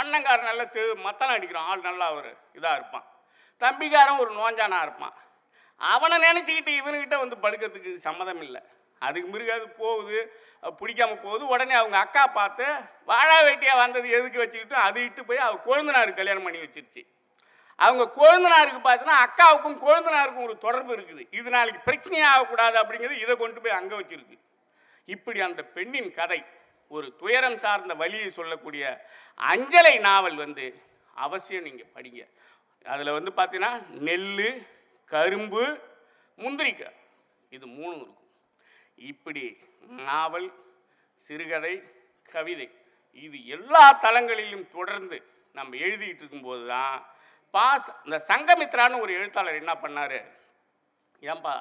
[0.00, 3.06] அண்ணங்காரன் நல்லா தெ மத்தலாம் அடிக்கிறான் ஆள் நல்லா அவர் இதாக இருப்பான்.
[3.62, 5.14] தம்பிக்காரன் ஒரு நோஞ்சானாக இருப்பான்.
[5.90, 8.60] அவனை நினச்சிக்கிட்டு இவனுக்கிட்ட வந்து படுக்கிறதுக்கு சம்மதம் இல்லை
[9.02, 10.18] அதுக்கு பிறகு அது போகுது
[10.80, 11.44] பிடிக்காம போகுது.
[11.52, 12.66] உடனே அவங்க அக்கா பார்த்து
[13.10, 14.38] வாழா வேட்டியாக வந்தது எதுக்கு?
[14.42, 17.02] வச்சுக்கிட்டு அது இட்டு போய் அவள் கொழுந்தனாருக்கு கல்யாணம் பண்ணி வச்சிருச்சு.
[17.78, 21.22] அவங்க கொழுந்தனாருக்கு பார்த்தீங்கன்னா அக்காவுக்கும் கொழுந்தனாருக்கும் ஒரு தொடர்பு இருக்குது.
[21.38, 24.38] இது நாளைக்கு பிரச்சனையே ஆகக்கூடாது அப்படிங்கிறது இதை கொண்டு போய் அங்கே வச்சிருக்கு.
[25.08, 26.40] இப்படி அந்த பெண்ணின் கதை
[26.90, 28.84] ஒரு துயரம் சார்ந்த வழியை சொல்லக்கூடிய
[29.40, 30.66] அஞ்சலை நாவல் வந்து
[31.24, 32.22] அவசியம் நீங்கள் படிங்க.
[32.94, 33.72] அதில் வந்து பார்த்தீங்கன்னா
[34.08, 34.30] நெல்
[35.12, 35.62] கரும்பு
[36.42, 36.98] முந்திரிக்காய்
[37.56, 38.28] இது மூணும் இருக்கும்.
[39.10, 39.44] இப்படி
[40.08, 40.48] நாவல்
[41.22, 41.74] சிறுகதை
[42.34, 42.68] கவிதை
[43.24, 45.18] இது எல்லா தளங்களிலும் தொடர்ந்து
[45.58, 46.96] நம்ம எழுதிட்டு இருக்கும்போது தான்
[47.54, 50.20] பாஸ் இந்த சங்கமித்ரான்னு ஒரு எழுத்தாளர் என்ன பண்ணார்?
[51.30, 51.54] ஏன்பா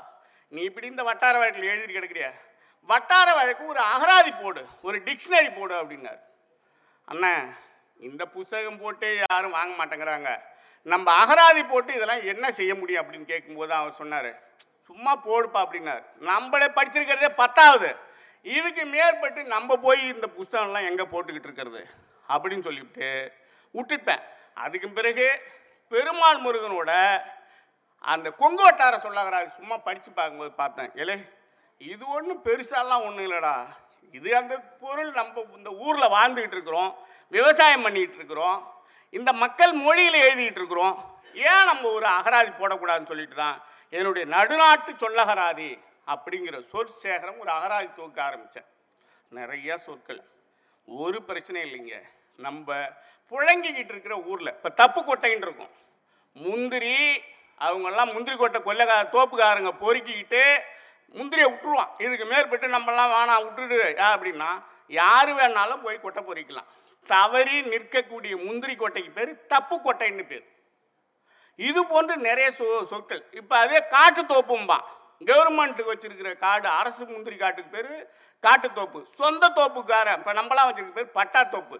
[0.52, 2.30] நீ இப்படி இந்த வட்டார வழக்கில் எழுதி கிடக்குறிய?
[2.92, 6.22] வட்டார வழக்கு ஒரு அகராதி போடு ஒரு டிக்ஷனரி போடு அப்படின்னார்.
[7.12, 7.46] அண்ணன்
[8.10, 10.30] இந்த புஸ்தகம் போட்டு யாரும் வாங்க மாட்டேங்கிறாங்க.
[10.84, 14.32] நம்ம அகராதி போட்டு இதெல்லாம் என்ன செய்ய முடியும் அப்படின்னு கேட்கும்போது அவர் சொன்னார்
[14.86, 16.04] சும்மா போடுப்பா அப்படின்னாரு.
[16.18, 17.96] நம்மளே படிச்சிருக்கிறதே பத்தாவது.
[18.44, 21.88] இதுக்கு மேற்பட்டு நம்ம போய் இந்த புஸ்தகம்லாம் எங்கே போட்டுக்கிட்டு இருக்கிறது
[22.30, 23.34] அப்படின்னு சொல்லிவிட்டு
[23.74, 24.24] விட்டுட்டேன்.
[24.54, 25.42] அதுக்கு பிறகு
[25.88, 27.22] பெருமாள் முருகனோட
[28.00, 30.92] அந்த கொங்கு வட்டார சும்மா படித்து பார்க்கும்போது பார்த்தேன்.
[30.96, 31.30] ஏலே
[31.78, 33.56] இது ஒன்றும் பெருசாலாம் ஒன்றும் இல்லைடா.
[34.12, 36.96] இது அந்த பொருள் நம்ம இந்த ஊரில் வாழ்ந்துக்கிட்டு இருக்கிறோம்
[37.30, 38.81] விவசாயம் பண்ணிக்கிட்டு இருக்கிறோம்.
[39.18, 40.98] இந்த மக்கள் மொழியில் எழுதிக்கிட்டு இருக்கிறோம்
[41.52, 43.58] ஏன் நம்ம ஒரு அகராதி போடக்கூடாதுன்னு சொல்லிட்டு தான்
[43.98, 45.72] என்னுடைய நடுநாட்டு சொல்லகராதி
[46.14, 48.68] அப்படிங்கிற சொற்சேகரம் ஒரு அகராதி தூக்க ஆரம்பித்தேன்
[49.38, 50.22] நிறைய சொற்கள்.
[50.88, 51.98] ஒரு பிரச்சனையும் இல்லைங்க.
[52.46, 52.78] நம்ம
[53.32, 55.72] புழங்கிக்கிட்டு இருக்கிற ஊரில் இப்போ தப்பு கொட்டைன்னு இருக்கும்.
[56.36, 56.96] முந்திரி
[57.68, 60.44] அவங்கெல்லாம் முந்திரி கொட்டை கொல்லைக்கா தோப்புக்காரங்க பொறுக்கிக்கிட்டு
[61.18, 61.92] முந்திரியை விட்டுருவான்.
[62.06, 64.50] இதுக்கு மேற்பட்டு நம்மலாம் வேணாம் விட்டுடு யா அப்படின்னா
[65.00, 66.70] யார் வேணாலும் போய் கொட்டை பொறிக்கலாம்.
[67.10, 70.46] தவறி நிற்கக்கூடிய முந்திரி கோட்டைக்கு பேர் தப்பு கொட்டைன்னு பேர்.
[71.60, 73.24] இது போன்று நிறைய சொ சொற்கள்.
[73.40, 74.78] இப்போ அதே காட்டு தோப்பும்பா.
[75.30, 77.92] கவர்மெண்ட்டுக்கு வச்சிருக்கிற காடு அரசு முந்திரி காட்டுக்கு பேர்
[78.44, 81.78] காட்டுத்தோப்பு சொந்த தோப்புக்காரன் இப்போ நம்மளாம் வச்சிருக்க பேர் பட்டா தோப்பு.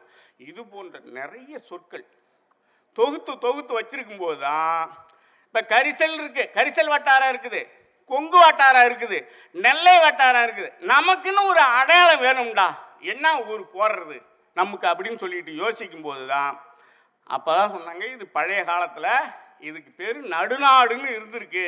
[0.50, 2.06] இது போன்ற நிறைய சொற்கள்.
[2.98, 4.84] தொகுத்து தொகுத்து வச்சிருக்கும் போது தான்
[5.48, 6.44] இப்போ கரிசல் இருக்கு.
[6.58, 7.62] கரிசல் வட்டாரம் இருக்குது.
[8.12, 9.18] கொங்கு வட்டாரம் இருக்குது.
[9.66, 10.70] நெல்லை வட்டாரம் இருக்குது.
[10.94, 12.68] நமக்குன்னு ஒரு அடையாளம் வேணும்டா.
[13.14, 14.18] என்ன ஊர் போடுறது
[14.60, 16.54] நமக்கு அப்படின்னு சொல்லிட்டு யோசிக்கும் போது தான்
[17.36, 19.14] அப்போ தான் சொன்னாங்க இது பழைய காலத்தில்
[19.70, 21.66] இதுக்கு பேர் நடுநாடுன்னு இருந்திருக்கு.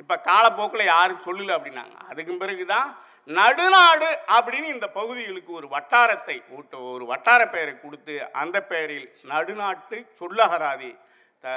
[0.00, 1.96] இப்போ காலப்போக்கில் யாரும் சொல்லல அப்படின்னாங்க.
[2.10, 2.88] அதுக்கு பிறகு தான்
[3.38, 10.90] நடுநாடு அப்படின்னு இந்த பகுதிகளுக்கு ஒரு வட்டாரத்தை ஊட்ட ஒரு வட்டார பெயரை கொடுத்து அந்த பெயரில் நடுநாட்டு சொல்லகராதி
[11.44, 11.54] த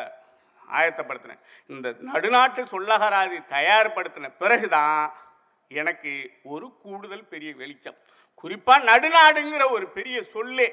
[0.77, 1.41] ஆயத்தப்படுத்தினேன்.
[1.73, 5.03] இந்த நடுநாட்டு சொல்லகராதி தயார்படுத்தின பிறகுதான்
[5.71, 6.13] எனக்கு
[6.53, 7.99] ஒரு கூடுதல் பெரிய வெளிச்சம்.
[8.41, 10.67] குறிப்பாக நடுநாடுங்கிற ஒரு பெரிய சொல்லே.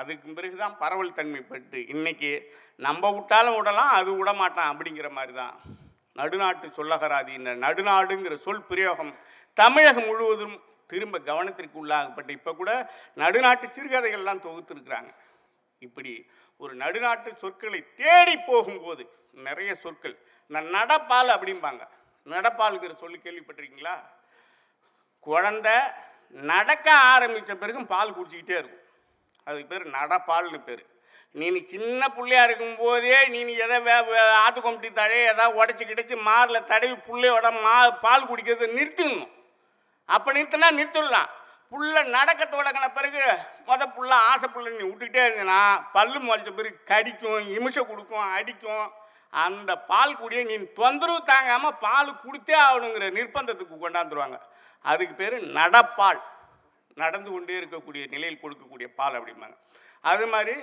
[0.00, 2.30] அதுக்கு பிறகுதான் பரவல் தன்மைப்பட்டு இன்னைக்கு
[2.86, 5.54] நம்ம விட்டாலும் விடலாம் அது விட மாட்டான் அப்படிங்கிற மாதிரி தான்
[6.20, 9.12] நடுநாட்டு சொல்லகராதி இந்த நடுநாடுங்கிற சொல் பிரயோகம்
[9.60, 10.56] தமிழகம் முழுவதும்
[10.90, 12.70] திரும்ப கவனத்திற்கு உள்ளாகப்பட்டு இப்போ கூட
[13.22, 15.10] நடுநாட்டு சிறுகதைகள்லாம் தொகுத்துருக்குறாங்க.
[15.86, 16.12] இப்படி
[16.60, 19.02] ஒரு நடுநாட்டு சொற்களை தேடி போகும்போது
[19.46, 20.16] நிறைய சொற்கள்
[20.50, 21.82] இந்த நடப்பால் அப்படிம்பாங்க.
[22.26, 23.96] நடப்பாலுங்கிற சொல்லி கேள்விப்பட்டிருக்கீங்களா?
[25.26, 25.76] குழந்தை
[26.28, 28.80] நடக்க ஆரம்பித்த பிறகும் பால் குடிச்சிக்கிட்டே இருக்கும்.
[29.44, 30.86] அதுக்கு பேர் நடப்பால்னு பேர்.
[31.32, 36.64] நீ சின்ன பிள்ளையா இருக்கும்போதே நீ எதை வே வே- ஆத்து கொம்பட்டி தழைய எதாவது உடச்சி கிடச்சி மாரில்
[36.64, 39.30] தடவி புள்ளையோட மா பால் குடிக்கிறது நிறுத்திடணும்.
[40.04, 41.28] அப்போ நிறுத்தினா நிறுத்திடலாம்.
[41.70, 47.48] புள்ள நடக்க தொடங்கின பிறகு மொத புள்ள ஆசை புள்ள நீ விட்டுக்கிட்டே இருந்தீங்கன்னா பல்லு முளைச்ச பிறகு கடிக்கும்
[47.48, 48.92] இமிஷை கொடுக்கும் அடிக்கும்.
[49.30, 54.40] அந்த பால் குடியை நீ தொந்தரவு தாங்காமல் பால் கொடுத்தே ஆகணுங்கிற நிர்பந்தத்துக்கு கொண்டாந்துருவாங்க.
[54.84, 56.20] அதுக்கு பேர் நடப்பால்.
[56.96, 59.56] நடந்து கொண்டே இருக்கக்கூடிய நிலையில் கொடுக்கக்கூடிய பால் அப்படிம்பாங்க.
[60.04, 60.54] அது மாதிரி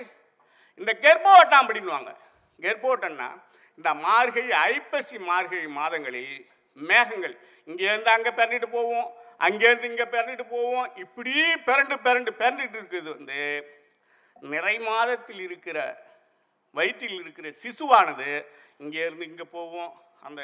[0.80, 2.10] இந்த கெர்ப்போட்டம் அப்படின்வாங்க
[2.58, 3.28] கெர்ப்போட்டம்னா
[3.78, 6.34] இந்த மார்கழி ஐப்பசி மார்கழி மாதங்களில்
[6.76, 7.34] மேகங்கள்
[7.68, 9.08] இங்கேருந்து அங்கே பிறண்டுட்டு போவோம்
[9.46, 11.32] அங்கேருந்து இங்கே பிறண்டுட்டு போவோம் இப்படி
[11.68, 13.40] பிறண்டு பிறண்டு பிறண்டுட்டு இருக்குது வந்து
[14.52, 15.78] நிறை மாதத்தில் இருக்கிற
[16.74, 18.30] வயிற்றில் இருக்கிற சிசுவானது
[18.82, 20.40] இங்கேருந்து இங்கே போவோம் அந்த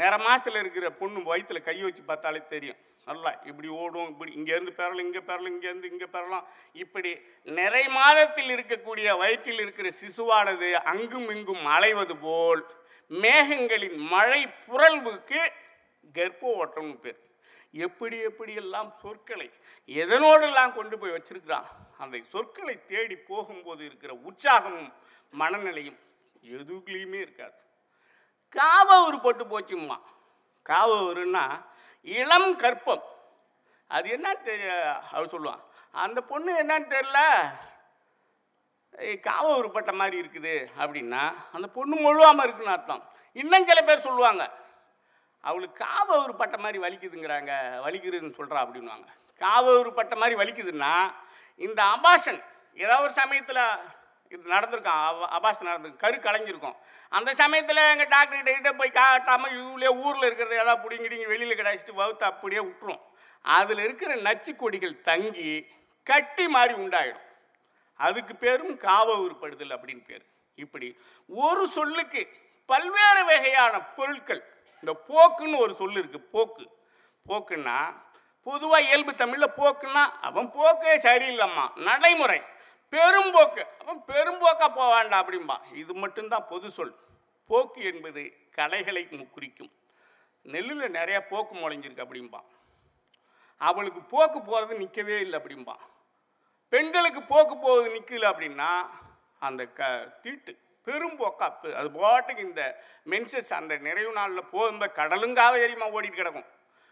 [0.00, 2.80] நிற மாதத்தில் இருக்கிற பொண்ணு வயிற்றில் கை வச்சு பார்த்தாலே தெரியும்.
[3.08, 6.44] நல்லா இப்படி ஓடும் இப்படி இங்கேருந்து பெறலாம் இங்கே பெறலாம் இங்கேருந்து இங்கே பெறலாம்.
[6.82, 7.10] இப்படி
[7.58, 12.62] நிறை மாதத்தில் இருக்கக்கூடிய வயிற்றில் இருக்கிற சிசுவானது அங்கும் இங்கும் அலைவது போல்
[13.10, 15.40] மேகங்களின் மழை புரள்வுக்கு
[16.18, 17.20] கர்ப்ப ஓட்டம்னு பேர்.
[17.86, 19.48] எப்படி எப்படியெல்லாம் சொற்களை
[19.88, 21.68] எதனோடெல்லாம் கொண்டு போய் வச்சிருக்கிறான்?
[22.02, 24.90] அந்த சொற்களை தேடி போகும்போது இருக்கிற உற்சாகமும்
[25.40, 25.98] மனநிலையும்
[26.56, 27.56] எதுக்குலேயுமே இருக்காது.
[28.58, 29.96] காவூர் போட்டு போச்சும்மா.
[30.70, 31.44] காவூருன்னா
[32.18, 33.04] இளம் கற்பம்.
[33.96, 34.72] அது என்னன்னு தெரிய
[35.12, 35.62] அவர் சொல்லுவான்.
[36.04, 37.20] அந்த பொண்ணு என்னன்னு தெரில
[39.26, 41.22] காவ ஊர் பட்ட மாதிரி இருக்குது அப்படின்னா
[41.56, 43.02] அந்த பொண்ணு முழுவாமல் இருக்குன்னு அர்த்தம்.
[43.42, 44.44] இன்னும் சில பேர் சொல்லுவாங்க.
[45.48, 47.52] அவளுக்கு காவூர் பட்ட மாதிரி வலிக்குதுங்கிறாங்க
[47.84, 49.08] வலிக்குதுன்னு சொல்கிறா அப்படின்வாங்க
[49.44, 50.92] காவூர் பட்ட மாதிரி வலிக்குதுன்னா
[51.66, 52.40] இந்த அபாஷன்
[52.82, 53.62] ஏதாவது ஒரு சமயத்தில்
[54.34, 55.22] இது நடந்திருக்கும்.
[55.36, 56.76] அபாஸ் நடந்திருக்கும் கரு கலைஞ்சிருக்கும்.
[57.08, 62.24] அந்த சமயத்தில் எங்கள் டாக்டர் கிட்ட போய் காட்டாமல் இதுலேயே ஊரில் இருக்கிறத ஏதாவது பிடிங்கிடிங்க வெளியில் கிடாச்சிட்டு வகுத்து
[62.30, 63.02] அப்படியே விட்டுரும்
[63.44, 65.50] அதில் இருக்கிற நச்சு கொடிகள் தங்கி
[66.10, 67.26] கட்டி மாதிரி உண்டாயிடும்.
[68.00, 70.24] அதுக்கு பேரும் காவ உருப்படுதல் அப்படின்னு பேர்.
[70.54, 70.88] இப்படி
[71.28, 72.22] ஒரு சொல்லுக்கு
[72.70, 74.42] பல்வேறு வகையான பொருட்கள்.
[74.82, 76.64] இந்த போக்குன்னு ஒரு சொல் இருக்குது போக்கு.
[77.28, 77.76] போக்குன்னா
[78.46, 81.66] பொதுவாக இயல்பு தமிழில் போக்குன்னா அவன் போக்கே சரியில்லைம்மா.
[81.88, 82.40] நடைமுறை.
[82.92, 83.66] பெரும்போக்கு.
[83.86, 85.74] அப்போ பெரும்போக்காக போக வேண்டாம் அப்படிம்பா.
[85.74, 86.96] இது மட்டும்தான் பொது சொல்.
[87.46, 89.72] போக்கு என்பது கலைகளை குறிக்கும்.
[90.42, 92.40] நெல்லில் நிறையா போக்கு முளைஞ்சிருக்கு அப்படிம்பா.
[93.58, 95.76] அவளுக்கு போக்கு போகிறது நிற்கவே இல்லை அப்படிம்பா.
[96.68, 98.68] பெண்களுக்கு போக்கு போகுது நிற்கல அப்படின்னா
[99.38, 105.84] அந்த க தீட்டு பெரும்போக்கா பெ- அது பாட்டுக்கு இந்த மென்சஸ் அந்த நிறைவு நாளில் போகும்போது கடலுங்காக எரியுமா
[105.84, 106.44] ஓடிட்டு கிடக்கும்.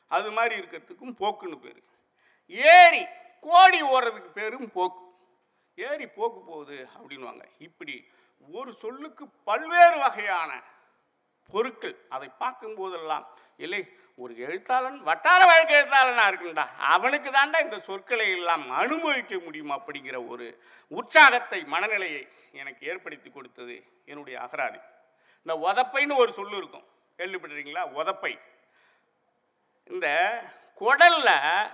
[0.08, 1.82] அது மாதிரி இருக்கிறதுக்கும் போக்குன்னு பேர்.
[2.46, 3.06] ஏரி
[3.40, 5.09] கோடி ஓடுறதுக்கு பேரும் போக்கு.
[5.74, 8.06] ஏறி போக்கு போகுது அப்படின்வாங்க இப்படி
[8.52, 10.62] ஒரு சொல்லுக்கு பல்வேறு வகையான
[11.50, 11.96] பொருட்கள்.
[12.08, 16.76] அதை பார்க்கும் போதெல்லாம் இல்லை ஒரு எழுத்தாளன் வட்டார வழக்கு எழுத்தாளனாக இருக்குண்டா.
[16.76, 24.38] அவனுக்கு தாண்டா இந்த சொற்களை எல்லாம் அனுபவிக்க முடியும் அப்படிங்கிற ஒரு உற்சாகத்தை மனநிலையை எனக்கு ஏற்படுத்தி கொடுத்தது என்னுடைய
[24.38, 24.80] அகராதி.
[25.44, 26.86] இந்த உதப்பைன்னு ஒரு சொல்லு இருக்கும்.
[27.18, 27.92] கேள்விப்பட்டிருக்கீங்களா?
[27.92, 28.38] உதப்பை.
[29.84, 30.08] இந்த
[30.74, 31.68] குடலில்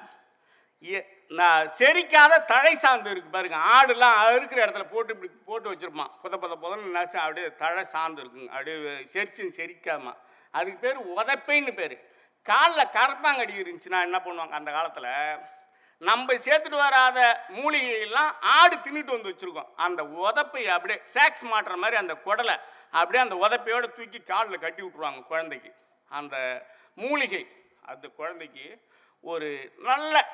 [1.29, 3.57] நான் செரிக்காத தழை சாந்து இருக்கு பாருங்க.
[3.57, 6.11] ஆடுலாம் இருக்கிற இடத்துல போட்டு இப்படி போட்டு வச்சிருப்பான்.
[6.23, 8.49] புத புத புதன்னு நசு அப்படியே தழை சாந்து இருக்குங்க.
[8.49, 8.77] அப்படியே
[9.13, 10.17] செரிச்சு செரிக்காம.
[10.51, 12.15] அதுக்கு பேர் உதப்பைன்னு பேர்.
[12.43, 15.39] காலில் கரப்பாங்கடி இருந்துச்சுன்னா என்ன பண்ணுவாங்க அந்த காலத்தில்?
[15.99, 19.71] நம்ம சேர்த்துட்டு வராத மூலிகையெல்லாம் ஆடு தின்னுட்டு வந்து வச்சுருக்கோம்.
[19.77, 22.61] அந்த உதப்பை அப்படியே சேக்ஸ் மாட்டுற மாதிரி அந்த குடலை
[22.91, 25.75] அப்படியே அந்த உதப்பையோடு தூக்கி காலில் கட்டி விட்ருவாங்க குழந்தைக்கு.
[26.09, 27.47] அந்த மூலிகை
[27.81, 28.85] அந்த குழந்தைக்கு
[29.21, 30.29] ஒரு நல்ல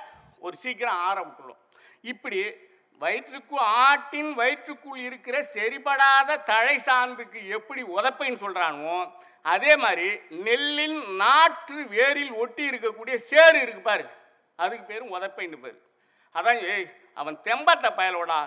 [0.46, 1.60] ஒரு சீக்கிரம் ஆற விட்டுடும்
[2.12, 2.38] இப்படி
[3.00, 8.96] வயிற்றுக்குள் ஆட்டின் வயிற்றுக்குள் இருக்கிற செறிபடாத தழை சாந்துக்கு எப்படி உதப்பைன்னு சொல்கிறானோ
[9.52, 10.08] அதே மாதிரி
[10.46, 14.04] நெல்லின் நாற்று வேரில் ஒட்டி இருக்கக்கூடிய சேறு இருக்கு பாரு.
[14.58, 15.78] அதுக்கு பேரும் உதப்பைன்னு பேர்.
[16.34, 16.86] அதான் ஏய்
[17.20, 18.40] அவன் தெம்பத்த பயலோடா.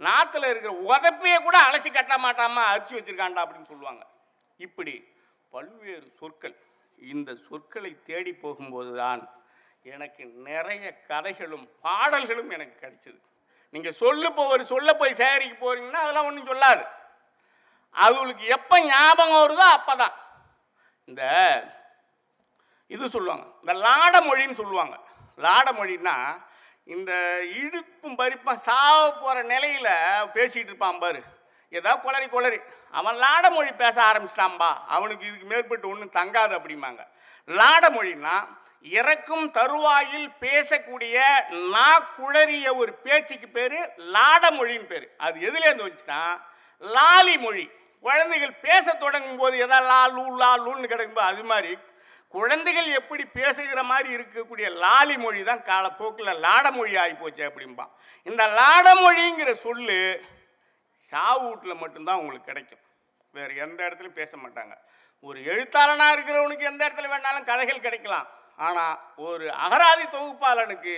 [0.00, 4.02] நாற்றுல இருக்கிற உதப்பையே கூட அலசி கட்ட மாட்டாமா அரிச்சு வச்சுருக்காண்டா அப்படின்னு சொல்லுவாங்க.
[4.66, 4.94] இப்படி
[5.52, 6.56] பல்வேறு சொற்கள்
[7.14, 9.22] இந்த சொற்களை தேடி போகும்போது தான்
[9.84, 13.18] எனக்கு நிறைய கதைகளும் பாடல்களும் எனக்கு கிடைச்சிது.
[13.74, 16.84] நீங்கள் சொல்லு போ ஒரு சொல்ல போய் சேகரிக்க போகிறீங்கன்னா அதெல்லாம் ஒன்றும் சொல்லாது.
[18.04, 20.14] அவளுக்கு எப்போ ஞாபகம் வருதோ அப்போ தான்
[21.10, 21.22] இந்த
[22.94, 24.94] இது சொல்லுவாங்க இந்த லாட மொழின்னு சொல்லுவாங்க.
[25.44, 26.16] லாட மொழின்னா
[26.94, 27.12] இந்த
[27.62, 29.92] இடுப்பும் பறிப்பும் சாவ போகிற நிலையில்
[30.36, 31.20] பேசிகிட்டு இருப்பான் பாரு.
[31.72, 32.58] ஏதாவது குளறி குளறி.
[32.98, 34.70] அவன் லாட மொழி பேச ஆரம்பிச்சிட்டான்பா.
[34.96, 37.02] அவனுக்கு இதுக்கு மேற்பட்டு ஒன்றும் தங்காது அப்படிம்பாங்க.
[37.48, 38.34] லாட மொழின்னா
[38.82, 41.16] இறக்கும் தருவாயில் பேசக்கூடிய
[41.74, 43.76] நா குளறிய ஒரு பேச்சுக்கு பேர்
[44.14, 45.06] லாட மொழின்னு பேர்.
[45.16, 46.22] அது எதுலேருந்து வந்துச்சுன்னா
[46.82, 47.64] லாலி மொழி.
[48.04, 51.72] குழந்தைகள் பேச தொடங்கும் போது எதா லா லூ லா லூன்னு கிடக்கும்போது அது மாதிரி
[52.34, 57.92] குழந்தைகள் எப்படி பேசுகிற மாதிரி இருக்கக்கூடிய லாலி மொழி தான் காலப்போக்கில் லாட மொழி ஆகி போச்சு அப்படிம்பான்
[58.22, 59.98] இந்த லாட மொழிங்கிற சொல்லு
[60.92, 62.82] சாவு வீட்டில் மட்டும்தான் உங்களுக்கு கிடைக்கும்.
[63.30, 64.74] வேறு எந்த இடத்துலையும் பேச மாட்டாங்க.
[65.20, 68.28] ஒரு எழுத்தாளனாக இருக்கிறவனுக்கு எந்த இடத்துல வேணாலும் கதைகள் கிடைக்கலாம்.
[68.66, 68.96] ஆனால்
[69.28, 70.94] ஒரு அகராதி தொகுப்பாளனுக்கு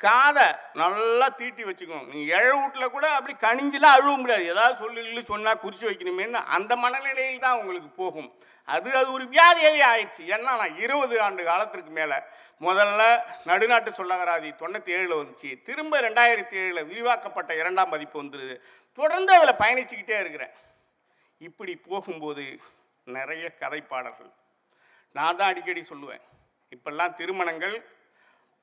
[0.00, 0.46] காதை
[0.80, 2.08] நல்லா தீட்டி வச்சுக்கணும்.
[2.12, 4.44] நீ எழ வீட்டில் கூட அப்படி கணிஞ்செலாம் அழுவ முடியாது.
[4.54, 8.30] ஏதாவது சொல்லி சொன்னால் குறித்து வைக்கணுமேன்னு அந்த மனநிலையில் தான் உங்களுக்கு போகும்.
[8.74, 10.22] அது அது ஒரு வியாதியாகவே ஆயிடுச்சு.
[10.34, 12.18] ஏன்னா நான் இருபது ஆண்டு காலத்திற்கு மேலே
[12.66, 13.00] முதல்ல
[13.50, 15.50] நடுநாட்டு சொல்லகராதி தொண்ணூற்றி ஏழில் வந்துச்சு.
[15.68, 18.56] திரும்ப ரெண்டாயிரத்தி ஏழில் விரிவாக்கப்பட்ட இரண்டாம் பதிப்பு வந்துடுது
[18.98, 20.54] தொடர்ந்து அதில் பயணிச்சுக்கிட்டே இருக்கிறேன்.
[21.48, 22.44] இப்படி போகும்போது
[23.16, 24.32] நிறைய கதைப்பாடல்கள்.
[25.16, 26.24] நான் தான் அடிக்கடி சொல்லுவேன்.
[26.74, 27.76] இப்பெல்லாம் திருமணங்கள்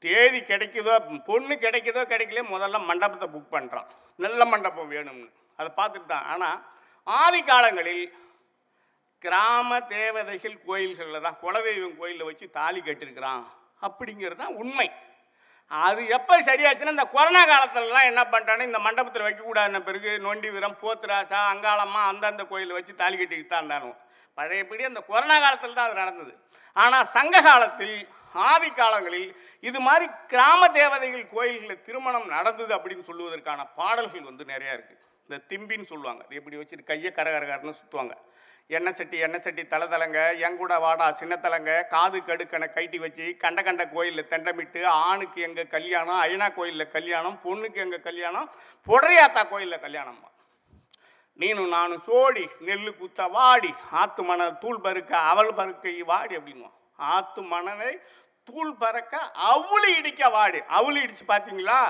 [0.04, 0.94] தேதி கிடைக்குதோ
[1.30, 3.90] பொண்ணு கிடைக்குதோ கிடைக்கல முதல்ல மண்டபத்தை புக் பண்ணுறான்
[4.24, 5.28] நல்ல மண்டபம் வேணும்னு.
[5.60, 6.28] அதை பார்த்துட்டு தான்.
[6.34, 6.58] ஆனால்
[7.08, 8.04] ஆதி காலங்களில்
[9.22, 13.44] கிராம தேவதைகள் கோயில்களில் தான் குலதெய்வம் கோயிலில் வச்சு தாலி கட்டிருக்கிறான்.
[13.88, 14.88] அப்படிங்கிறது தான் உண்மை.
[15.72, 21.42] அது எப்போ சரியாச்சுன்னா இந்த கொரோனா காலத்துலலாம் என்ன பண்ணிட்டானே இந்த மண்டபத்தில் வைக்கக்கூடாதுன பிறகு நொண்டி வீரம் போத்துராசா
[21.52, 23.92] அங்காளம்மா அந்தந்த கோயிலில் வச்சு தாலி கட்டிக்கிட்டு தான் இருந்தானோ
[24.38, 26.34] பழையபடி அந்த கொரோனா காலத்தில் தான் அது நடந்தது.
[26.76, 27.96] ஆனால் சங்க காலத்தில்
[28.46, 29.30] ஆதி காலங்களில்
[29.64, 35.86] இது மாதிரி கிராம தேவதைகள் கோயில்களில் திருமணம் நடந்தது அப்படின்னு சொல்லுவதற்கான பாடல்கள் வந்து நிறையா இருக்குது இந்த திம்பின்னு
[35.86, 36.22] சொல்லுவாங்க.
[36.28, 38.16] இது இப்படி வச்சுட்டு கையை கரகரகரன்னு சுற்றுவாங்க
[38.70, 43.60] எண்ணெய் சட்டி எண்ணெய் சட்டி தலை தலைங்க எங்கூட வாடா சின்ன தலைங்க காது கடுக்கனை கைட்டி வச்சு கண்ட
[43.62, 48.48] கண்ட கோயிலில் தெண்டமிட்டு ஆணுக்கு எங்கள் கல்யாணம் ஐனா கோயிலில் கல்யாணம் பொண்ணுக்கு எங்கள் கல்யாணம்
[48.88, 49.84] பொடரியாத்தா கோயிலில்
[51.42, 53.72] நீனும் நானும் சோடி நெல் குத்த வாடி.
[54.02, 56.78] ஆத்து மணல் தூள் பருக்க அவள் பருக்க வாடி அப்படின்னுவான்
[57.14, 57.92] ஆத்து மணலை
[58.50, 59.16] தூள் பறக்க
[59.50, 60.60] அவளி இடிக்க வாடி.
[60.78, 61.82] அவளி இடிச்சு பார்த்தீங்களா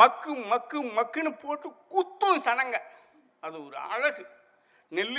[0.00, 2.76] மக்கு மக்கு மக்குன்னு போட்டு குத்தும் சனங்க.
[3.46, 4.24] அது ஒரு அழகு.
[4.96, 5.12] நெல்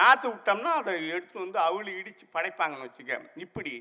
[0.00, 3.14] நாற்று விட்டோம்னா அதை எடுத்து வந்து அவளி இடித்து படைப்பாங்கன்னு வச்சுக்க.
[3.44, 3.74] இப்படி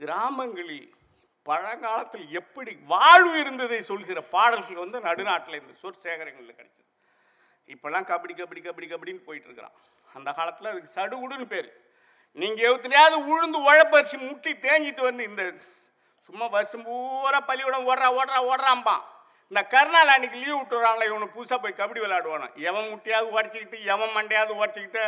[0.00, 0.88] கிராமங்களில்
[1.46, 6.85] பழங்காலத்தில் எப்படி வாழ்வு இருந்ததை சொல்கிற பாடல்கள் வந்து நடுநாட்டில் இந்த சொற்சேகரங்களில் கிடைச்சது.
[7.72, 9.76] இப்போல்லாம் கபடி கபடி கபடி கபடின்னு போயிட்டு இருக்கிறான்
[10.08, 11.68] அந்த காலத்தில் அதுக்கு சடுகுடுன்னு பேர்.
[12.36, 15.42] நீங்கள் எவ்வளோத்தையாவது உழுந்து உழப்பரிசி முட்டி தேஞ்சிட்டு வந்து இந்த
[16.28, 19.02] சும்மா வருஷம் பூரா பள்ளிக்கூடம் ஓடுறா ஓடுறா ஓடுறாம்பான்.
[19.50, 22.46] இந்த கருணால் அன்னைக்கு லீவ் விட்டுறான்ல இவனு புதுசாக போய் கபடி விளையாடுவானு.
[22.68, 25.02] எவன் முட்டியாவது உடச்சிக்கிட்டு எவன் மண்டையாவது உடச்சிக்கிட்டு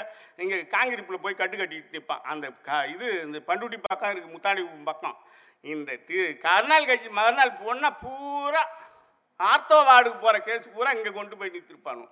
[0.45, 5.17] இங்கே காங்கிரீப்பில் போய் கட்டு கட்டிக்கிட்டு நிற்பான் அந்த க இது இந்த பண்டுட்டி பக்கம் இருக்குது முத்தாடி பக்கம்.
[5.65, 8.63] இந்த தி கருணால் கட்சி மறுநாள் போனால் பூரா
[9.41, 12.07] ஆர்த்தோ வார்டுக்கு போகிற கேஸ் பூரா இங்கே கொண்டு போய் நிறுத்திருப்பானு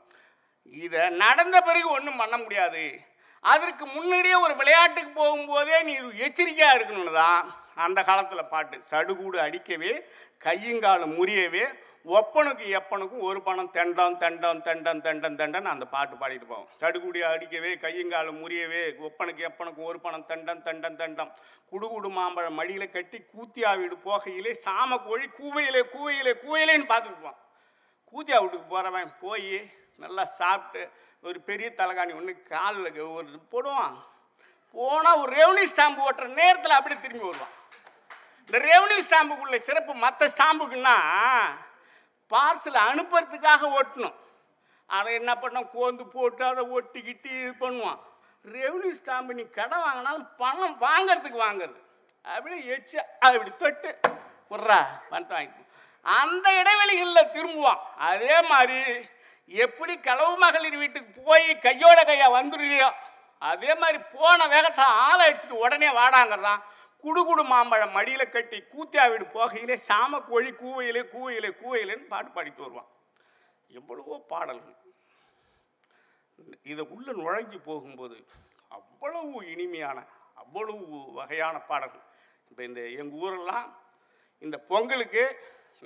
[0.74, 2.84] இதை நடந்த பிறகு ஒன்றும் பண்ண முடியாது.
[3.44, 5.94] அதற்கு முன்னாடியே ஒரு விளையாட்டுக்கு போகும்போதே நீ
[6.26, 7.42] எச்சரிக்கையாக இருக்கணும்னு தான்
[7.86, 8.76] அந்த காலத்தில் பாட்டு.
[8.90, 9.92] சடுகூடு அடிக்கவே
[10.44, 11.64] கையுங்காலம் முறியவே
[12.16, 16.68] ஒப்பனுக்கு எப்பனுக்கும் ஒரு பணம் தெண்டம் தெண்டம் தெண்டம் தெண்டம் தெண்டன் அந்த பாட்டு பாடிட்டு போவோம்.
[16.80, 21.32] சடுகுடி அடிக்கவே கையுங்காலம் முறியவே ஒப்பனுக்கு எப்பனுக்கும் ஒரு பணம் தெண்டம் தெண்டம் தெண்டம்.
[21.72, 27.40] குடுகுடு மாம்பழம் மடியில் கட்டி கூத்தியா வீடு போகையிலே சாம கோழி கூவையிலே கூவையிலே கூவையிலேன்னு பார்த்துக்குவான்
[28.12, 29.50] கூத்தியா வீட்டுக்கு போகிறவன் போய்
[30.02, 30.82] நல்லா சாப்பிட்டு
[31.28, 33.96] ஒரு பெரிய தலைகாணி ஒன்று காலில் ஒரு போடுவான்.
[34.74, 37.54] போனால் ஒரு ரெவன்யூ ஸ்டாம்பு ஓட்டுற நேரத்தில் அப்படியே திரும்பி வருவான்.
[38.48, 40.96] இந்த ரெவன்யூ ஸ்டாம்புக்குள்ள சிறப்பு மற்ற ஸ்டாம்புக்குன்னா
[42.32, 44.16] பார்சல் அனுப்புறதுக்காக ஒட்டணும்
[44.96, 48.00] அதை என்ன பண்ணோம் கோந்து போட்டு அதை ஒட்டிக்கிட்டு இது பண்ணுவான்.
[48.44, 51.78] ரெவன்யூ ஸ்டாம்பு நீ கடை வாங்கினாலும் பணம் வாங்குறதுக்கு வாங்குறது.
[52.24, 53.90] அப்படியே எச்சு அப்படி தொட்டு
[54.50, 54.78] விட்றா
[55.10, 55.64] பணத்தை வாங்கிட்டு
[56.04, 57.82] அந்த இடைவெளிகளில் திரும்புவான்.
[58.10, 58.80] அதே மாதிரி
[59.48, 62.88] எப்படி களவு மகளிர் வீட்டுக்கு போய் கையோட கையா வந்துடுறியோ?
[63.42, 66.62] அதே மாதிரி போன வேகத்தை ஆளை அடிச்சுட்டு உடனே வாடாங்கிறதான்.
[67.04, 72.88] குடுகுடு மாம்பழம் மடியில் கட்டி கூத்தியா வீடு போகையிலே சாம கோழி கூவையிலே கூவையிலே கூவையிலேன்னு பாட்டு பாடிட்டு வருவான்.
[73.70, 74.76] எவ்வளவோ பாடல்கள்.
[76.72, 78.16] இதை உள்ள நுழைஞ்சு போகும்போது
[78.76, 79.98] அவ்வளவு இனிமையான
[80.42, 82.04] அவ்வளவு வகையான பாடல்கள்.
[82.50, 83.66] இப்போ இந்த எங்கள் ஊரெல்லாம்
[84.42, 85.22] இந்த பொங்கலுக்கு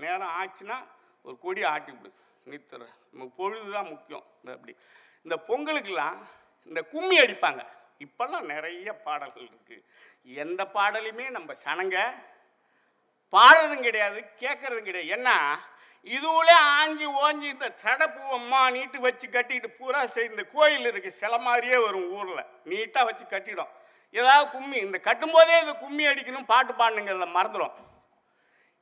[0.05, 0.79] நேரம் ஆச்சுன்னா
[1.25, 2.11] ஒரு கொடி ஆட்டி விடு
[2.46, 4.25] நிறுத்துற நமக்கு பொழுது தான் முக்கியம்.
[4.40, 4.75] இந்த அப்படி.
[5.27, 6.18] இந்த பொங்கலுக்கெல்லாம்
[6.68, 7.62] இந்த கும்மி அடிப்பாங்க.
[8.05, 9.85] இப்போல்லாம் நிறைய பாடல்கள் இருக்குது
[10.44, 11.96] எந்த பாடலையுமே நம்ம சனங்க.
[13.33, 15.12] பாடுறதும் கிடையாது கேட்கறதும் கிடையாது.
[15.16, 15.37] ஏன்னா
[16.07, 21.79] இதுவுலே ஆஞ்சி ஓஞ்சி இந்த சடப்பூவம்மா நீட்டு வச்சு கட்டிட்டு பூரா செய் இந்த கோயில் இருக்குது சில மாதிரியே
[21.87, 22.49] வரும் ஊரில்.
[22.70, 23.73] நீட்டாக வச்சு கட்டிடும்.
[24.14, 27.75] ஏதாவது கும்மி இந்த கட்டும்போதே இந்த கும்மி அடிக்கணும் பாட்டு பாடணுங்கிறத மறந்துடும்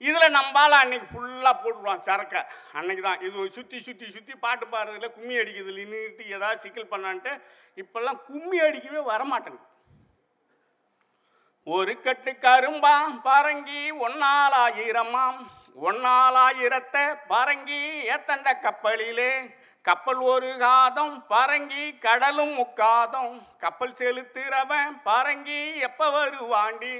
[0.06, 2.40] இதில் நம்பால் அன்னைக்கு ஃபுல்லாக போட்டுருவான் சரக்கை.
[2.78, 7.32] அன்னைக்கு தான் இது சுற்றி சுற்றி சுற்றி பாட்டு பாடுறதுல கும்மி அடிக்கிறது நின்றுட்டு ஏதாவது சிக்கல் பண்ணான்ட்டு
[7.82, 9.66] இப்போல்லாம் கும்மி அடிக்கவே வரமாட்டேங்குது.
[11.66, 12.94] ஒரு கட்டு கரும்பா
[13.28, 15.40] பரங்கி ஒன்னாலாயிரமாம்
[15.88, 17.80] ஒன்னாலாயிரத்தை பரங்கி
[18.14, 19.32] ஏத்தண்ட கப்பலிலே.
[19.88, 23.35] கப்பல் ஒரு காதம் பரங்கி கடலும் முக்காதம்.
[23.62, 26.94] கப்பல் செலுத்துறவன் பரங்கி எப்ப வருவாண்டி?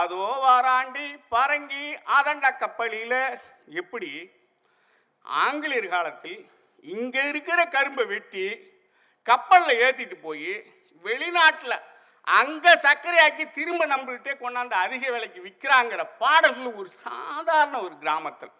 [0.00, 1.84] அதோ வாராண்டி பரங்கி
[2.16, 3.20] அதண்ட கப்பலில்.
[3.80, 4.10] எப்படி?
[5.24, 6.40] ஆங்கிலேயர் காலத்தில்
[6.94, 8.46] இங்கே இருக்கிற கரும்பை வெட்டி
[9.26, 10.52] கப்பலில் ஏற்றிட்டு போய்
[11.04, 11.76] வெளிநாட்டில்
[12.26, 18.52] அங்கே சர்க்கரையாக்கி திரும்ப நம்மள்கிட்டே கொண்டாந்து அதிக விலைக்கு விற்கிறாங்கிற பாடல்கள் ஒரு சாதாரண ஒரு கிராமத்தில்.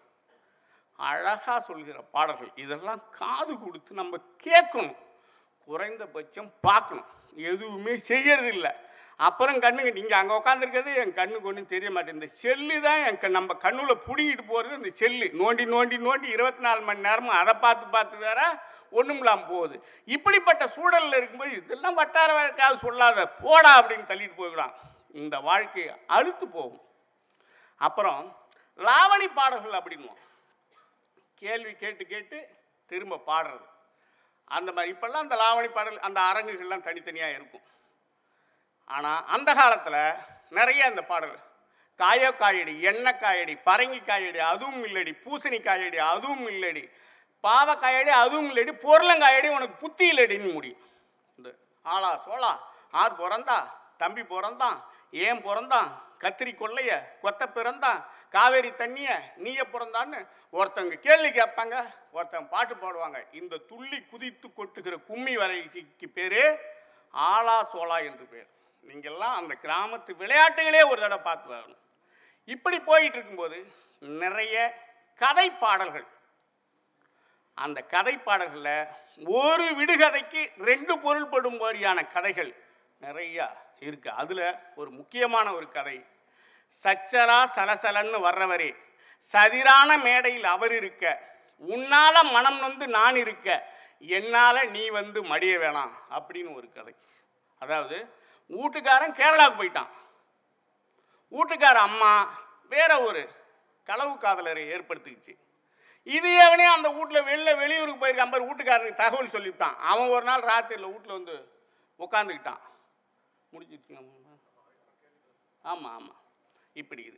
[0.99, 2.51] அழகாக சொல்கிற பாடல்கள்.
[2.63, 4.97] இதெல்லாம் காது கொடுத்து நம்ம கேட்கணும்.
[5.69, 7.09] குறைந்தபட்சம் பார்க்கணும்.
[7.51, 8.71] எதுவுமே செய்யறதில்லை.
[9.19, 12.19] அப்புறம் கண்ணுங்க நீங்கள் அங்கே உட்காந்துருக்கிறது என் கண்ணுக்கு ஒன்றும் தெரிய மாட்டேங்குது.
[12.19, 15.27] இந்த செல்லு தான் என் க நம்ம கண்ணுல பிடுங்கிட்டு போகிறது இந்த செல்லு.
[15.41, 18.41] நோண்டி நோண்டி நோண்டி இருபத்தி நாலு மணி நேரமும் அதை பார்த்து பார்த்து வேற
[18.99, 19.75] ஒன்றும் இல்லாமல் போகுது.
[20.15, 24.73] இப்படிப்பட்ட சூழலில் இருக்கும்போது இதெல்லாம் வட்டார வழக்காவது சொல்லாத போடா அப்படின்னு தள்ளிட்டு போயிடலாம்
[25.21, 25.85] இந்த வாழ்க்கை
[26.17, 26.83] அழுத்து போகும்.
[27.81, 28.21] அப்புறம்
[28.79, 30.21] லாவணி பாடல்கள் அப்படின்னுவோம்.
[31.43, 32.37] கேள்வி கேட்டு கேட்டு
[32.91, 33.65] திரும்ப பாடுறது.
[34.57, 37.65] அந்த மாதிரி இப்போல்லாம் அந்த லாவணி பாடல் அந்த அரங்குகள்லாம் தனித்தனியாக இருக்கும்.
[38.95, 40.01] ஆனால் அந்த காலத்தில்
[40.57, 41.35] நிறைய அந்த பாடல்.
[41.99, 46.83] காயோ காயடி எண்ணெய் காயடி பரங்கி காயடி அதுவும் இல்லடி பூசணி காயடி அதுவும் இல்லடி
[47.43, 50.81] பாவக்காயடி அதுவும் இல்லடி பொருளங்காயடி உனக்கு புத்தி இல்லடின்னு முடியும்.
[51.39, 51.49] இந்த
[51.93, 52.51] ஆளா சோளா
[53.01, 53.57] ஆர் பிறந்தா
[54.01, 54.77] தம்பி பிறந்தான்
[55.25, 55.89] ஏன் பிறந்தான்
[56.23, 56.91] கத்திரி கொள்ளைய
[57.23, 57.99] கொத்த பிறந்தான்
[58.35, 60.19] காவேரி தண்ணிய நீய பிறந்தான்னு
[60.53, 61.75] ஒருத்தவங்க கேள்வி கேட்பாங்க
[62.13, 63.19] ஒருத்தவங்க பாட்டு பாடுவாங்க.
[63.39, 66.43] இந்த துள்ளி குதித்து கொட்டுகிற கும்மி வரைக்கு பேரு
[67.13, 68.49] ஆலா சோலா என்று பேர்.
[68.83, 71.81] நீங்கள்லாம் அந்த கிராமத்து விளையாட்டுகளே ஒரு தடவை பார்த்து வரணும்
[72.49, 73.59] இப்படி போயிட்டு இருக்கும்போது
[74.21, 74.55] நிறைய
[75.21, 76.07] கதை பாடல்கள்
[77.57, 78.89] அந்த கதை பாடல்களில்
[79.39, 82.51] ஒரு விடுகதைக்கு ரெண்டு பொருள்படும்படியான கதைகள்
[83.01, 83.47] நிறையா
[83.81, 85.97] இருக்குது அதில் ஒரு முக்கியமான ஒரு கதை
[86.81, 88.75] சச்சரா சலசலன்னு வர்றவரே.
[89.31, 91.03] சதிரான மேடையில் அவர் இருக்க.
[91.61, 93.47] உன்னால மனம் நொந்து நான் இருக்க.
[94.17, 96.95] என்னால் நீ வந்து மடிய வேணாம் அப்படின்னு ஒரு கதை.
[97.61, 97.97] அதாவது
[98.49, 99.91] வீட்டுக்காரன் கேரளாவுக்கு போயிட்டான்.
[101.31, 102.11] வீட்டுக்கார அம்மா
[102.73, 103.21] வேற ஒரு
[103.83, 105.33] களவு காதலரை ஏற்படுத்திக்கிச்சு.
[106.03, 109.77] இது எவனே அந்த வீட்டில் வெளில வெளியூருக்கு போயிருக்கான் பாரு வீட்டுக்காரனுக்கு தகவல் சொல்லிவிட்டான்.
[109.91, 111.35] அவன் ஒரு நாள் ராத்திரியில் வீட்டில் வந்து
[111.99, 112.61] உட்காந்துக்கிட்டான்
[113.53, 114.01] முடிஞ்சிருச்சுங்க
[115.63, 116.21] ஆமாம் ஆமாம்
[116.73, 117.17] இப்படி இது.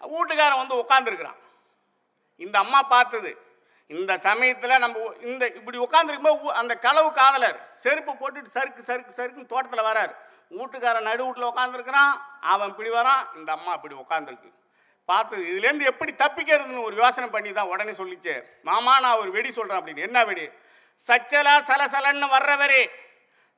[0.00, 1.40] வீட்டுக்காரன் வந்து உட்காந்துருக்குறான்
[2.36, 3.30] இந்த அம்மா பார்த்தது
[3.86, 9.84] இந்த சமயத்தில் நம்ம இந்த இப்படி உட்காந்துருக்கும்போது அந்த களவு காதலர் செருப்பு போட்டுட்டு சறுக்கு சறுக்கு சறுக்குன்னு தோட்டத்தில்
[9.84, 10.12] வரார்.
[10.50, 14.50] வீட்டுக்காரன் நடு வீட்டில் உட்காந்துருக்குறான் அவன் இப்படி வரான் இந்த அம்மா இப்படி உட்காந்துருக்கு
[15.04, 18.34] பார்த்தது இதுலேருந்து எப்படி தப்பிக்கிறதுன்னு ஒரு யோசனை பண்ணி தான் உடனே சொல்லிச்சு.
[18.62, 20.06] மாமா நான் ஒரு வெடி சொல்கிறேன் அப்படின்னு.
[20.08, 20.46] என்ன வெடி?
[21.00, 22.90] சச்சலா சலசலன்னு வர்றவரே.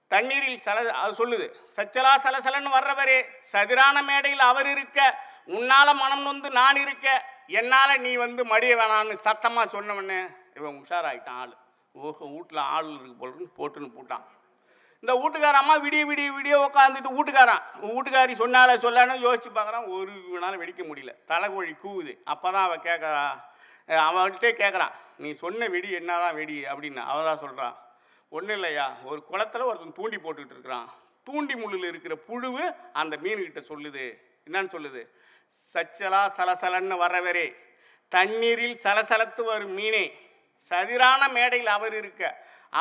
[0.08, 1.46] தண்ணீரில் சல அது சொல்லுது.
[1.76, 3.18] சச்சலா சலசலன்னு வர்றவரே.
[3.52, 5.00] சதிரான மேடையில் அவர் இருக்க
[5.56, 7.06] உன்னால் மனம் நொந்து நான் இருக்க
[7.58, 10.18] என்னால் நீ வந்து மடிய வேணான்னு சத்தமாக சொன்னவொடனே
[10.58, 11.54] இவன் உஷாராயிட்டான் ஆள்.
[11.94, 14.24] ஓஹோ வீட்டில் ஆள் இருக்கு போலன்னு போட்டுன்னு போட்டான்.
[15.02, 17.62] இந்த வீட்டுக்கார அம்மா விடிய விடிய விடிய உட்காந்துட்டு வீட்டுக்காரன்
[17.96, 21.12] வீட்டுக்காரி சொன்னால சொல்லான்னு யோசிச்சு பார்க்குறான் ஒரு நாள் வெடிக்க முடியல.
[21.30, 22.12] தலைக்கோழி கூவுது.
[22.32, 23.24] அப்போ தான் அவன் கேட்குறா
[24.06, 24.94] அவன்கிட்டே கேட்குறான்
[25.24, 27.76] நீ சொன்ன வெடி என்னதான் வெடி அப்படின்னு அவன் தான் சொல்கிறான்
[28.36, 28.86] ஒன்றும் இல்லையா?
[29.10, 30.88] ஒரு குளத்துல ஒருத்தன் தூண்டி போட்டுக்கிட்டு இருக்கிறான்.
[31.28, 32.64] தூண்டி முள்ளில் இருக்கிற புழுவு
[33.00, 34.04] அந்த மீன்கிட்ட சொல்லுது.
[34.46, 35.02] என்னன்னு சொல்லுது?
[35.72, 37.46] சச்சலா சலசலன்னு வரவரே
[38.12, 40.04] தண்ணீரில் சலசலத்து வரும் மீனே.
[40.68, 42.22] சதிரான மேடையில் அவர் இருக்க.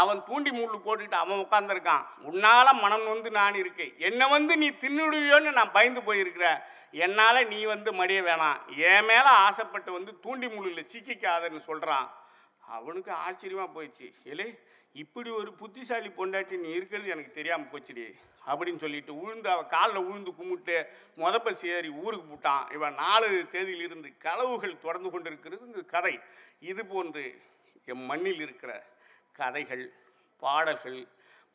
[0.01, 3.93] அவன் தூண்டி முள்ளு போட்டுட்டு அவன் உட்காந்துருக்கான் உன்னால் மனம் நொந்து நான் இருக்கேன்.
[4.07, 6.59] என்னை வந்து நீ தின்னுடுவியோன்னு நான் பயந்து போயிருக்கிறேன்
[7.05, 8.59] என்னால் நீ வந்து மடிய வேணாம்.
[8.89, 12.07] என் மேலே ஆசைப்பட்டு வந்து தூண்டி முள்ளில் சிக்கிக்காதன்னு சொல்கிறான்
[12.77, 14.07] அவனுக்கு ஆச்சரியமாக போயிடுச்சு.
[14.31, 14.49] இல்லை
[14.93, 18.05] இப்படி ஒரு புத்திசாலி பொண்டாட்டி நீ இருக்கிறது எனக்கு தெரியாமல் போச்சுடி
[18.45, 22.73] அப்படின்னு சொல்லிட்டு உழுந்து அவள் காலில் உழுந்து கும்பிட்டு முதப்பசி ஏறி ஊருக்கு போட்டான்.
[22.73, 26.19] இவன் நாலு தேதியிலிருந்து களவுகள் தொடர்ந்து கொண்டிருக்கிறது இந்த கதை.
[26.59, 27.41] இது போன்று
[27.85, 28.71] எம் மண்ணில் இருக்கிற
[29.31, 29.93] கதைகள்
[30.37, 31.07] பாடல்கள்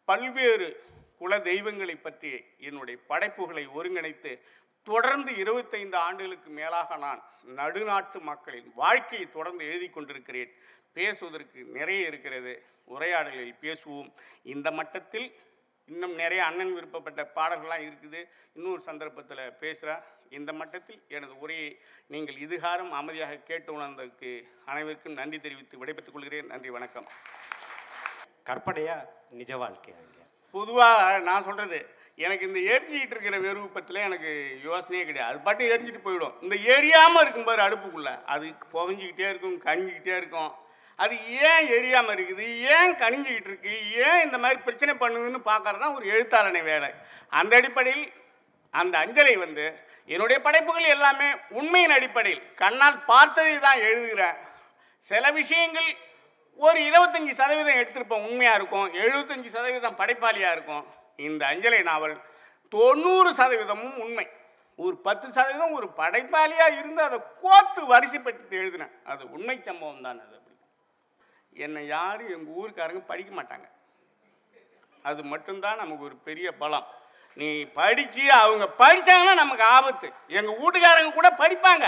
[0.04, 0.84] பல்வேறு
[1.18, 4.38] குல தெய்வங்களை பற்றி என்னுடைய படைப்புகளை ஒருங்கிணைத்து
[4.82, 10.52] தொடர்ந்து இருபத்தைந்து ஆண்டுகளுக்கு மேலாக நான் நடுநாட்டு மக்களின் வாழ்க்கையை தொடர்ந்து எழுதி கொண்டிருக்கிறேன்.
[10.92, 12.54] பேசுவதற்கு நிறைய இருக்கிறது.
[12.84, 14.12] உரையாடலில் பேசுவோம்.
[14.42, 15.34] இந்த மட்டத்தில்
[15.86, 18.24] இன்னும் நிறைய அண்ணன் விருப்பப்பட்ட பாடல்கள்லாம் இருக்குது.
[18.52, 25.78] இன்னொரு சந்தர்ப்பத்தில் பேசுகிறேன் இந்த மட்டத்தில் எனது உரையை நீங்கள் இதுகாரம் அமைதியாக கேட்டு உணர்ந்ததற்கு அனைவருக்கும் நன்றி தெரிவித்து
[25.78, 26.46] விடைபெற்றுக் கொள்கிறேன்.
[26.46, 27.08] நன்றி வணக்கம்.
[28.46, 28.96] கற்பனையா?
[29.30, 29.98] நிஜ வாழ்க்கையா
[30.50, 35.30] பொதுவாக நான் சொல்கிறது எனக்கு இந்த எரிஞ்சிக்கிட்டு இருக்கிற விருப்பத்தில் எனக்கு யோசனையே கிடையாது.
[35.30, 36.42] அது பாட்டு எரிஞ்சிட்டு போயிடும்.
[36.42, 38.24] இந்த எரியாமல் இருக்கும் பாரு அடுப்புக்குள்ளே.
[38.24, 40.50] அது புகஞ்சிக்கிட்டே இருக்கும் கணிஞ்சிக்கிட்டே இருக்கும்.
[40.98, 41.14] அது
[41.50, 42.46] ஏன் எரியாமல் இருக்குது?
[42.74, 46.90] ஏன் கணிஞ்சிக்கிட்டு இருக்குது ஏன் இந்த மாதிரி பிரச்சனை பண்ணுதுன்னு பார்க்கறது தான் ஒரு எழுத்தாளனை வேலை.
[47.40, 48.06] அந்த அடிப்படையில்
[48.74, 49.64] அந்த அஞ்சலை வந்து
[50.08, 51.28] என்னுடைய படைப்புகள் எல்லாமே
[51.58, 54.38] உண்மையின் அடிப்படையில் கண்ணால் பார்த்ததை தான் எழுதுகிறேன்
[55.04, 55.90] சில விஷயங்கள்
[56.58, 58.88] ஒரு இருபத்தஞ்சி சதவீதம் எடுத்திருப்போம் உண்மையாக இருக்கும்.
[59.04, 60.84] எழுபத்தஞ்சி சதவீதம் படைப்பாளியாக இருக்கும்.
[61.28, 62.16] இந்த அஞ்சலை நாவல்
[62.72, 64.26] தொண்ணூறு சதவீதமும் உண்மை.
[64.78, 68.94] ஒரு பத்து சதவீதம் ஒரு படைப்பாளியாக இருந்து அதை கோத்து வரிசைப்பட்டு எழுதினேன்.
[69.04, 70.38] அது உண்மை சம்பவம் தான் அது.
[71.52, 73.66] என்னை யாரும் எங்கள் ஊருக்காரங்க படிக்க மாட்டாங்க.
[75.04, 76.86] அது மட்டும்தான் நமக்கு ஒரு பெரிய பலம்.
[77.36, 80.08] நீ படித்து அவங்க படித்தாங்கன்னா நமக்கு ஆபத்து.
[80.38, 81.86] எங்கள் வீட்டுக்காரங்க கூட படிப்பாங்க.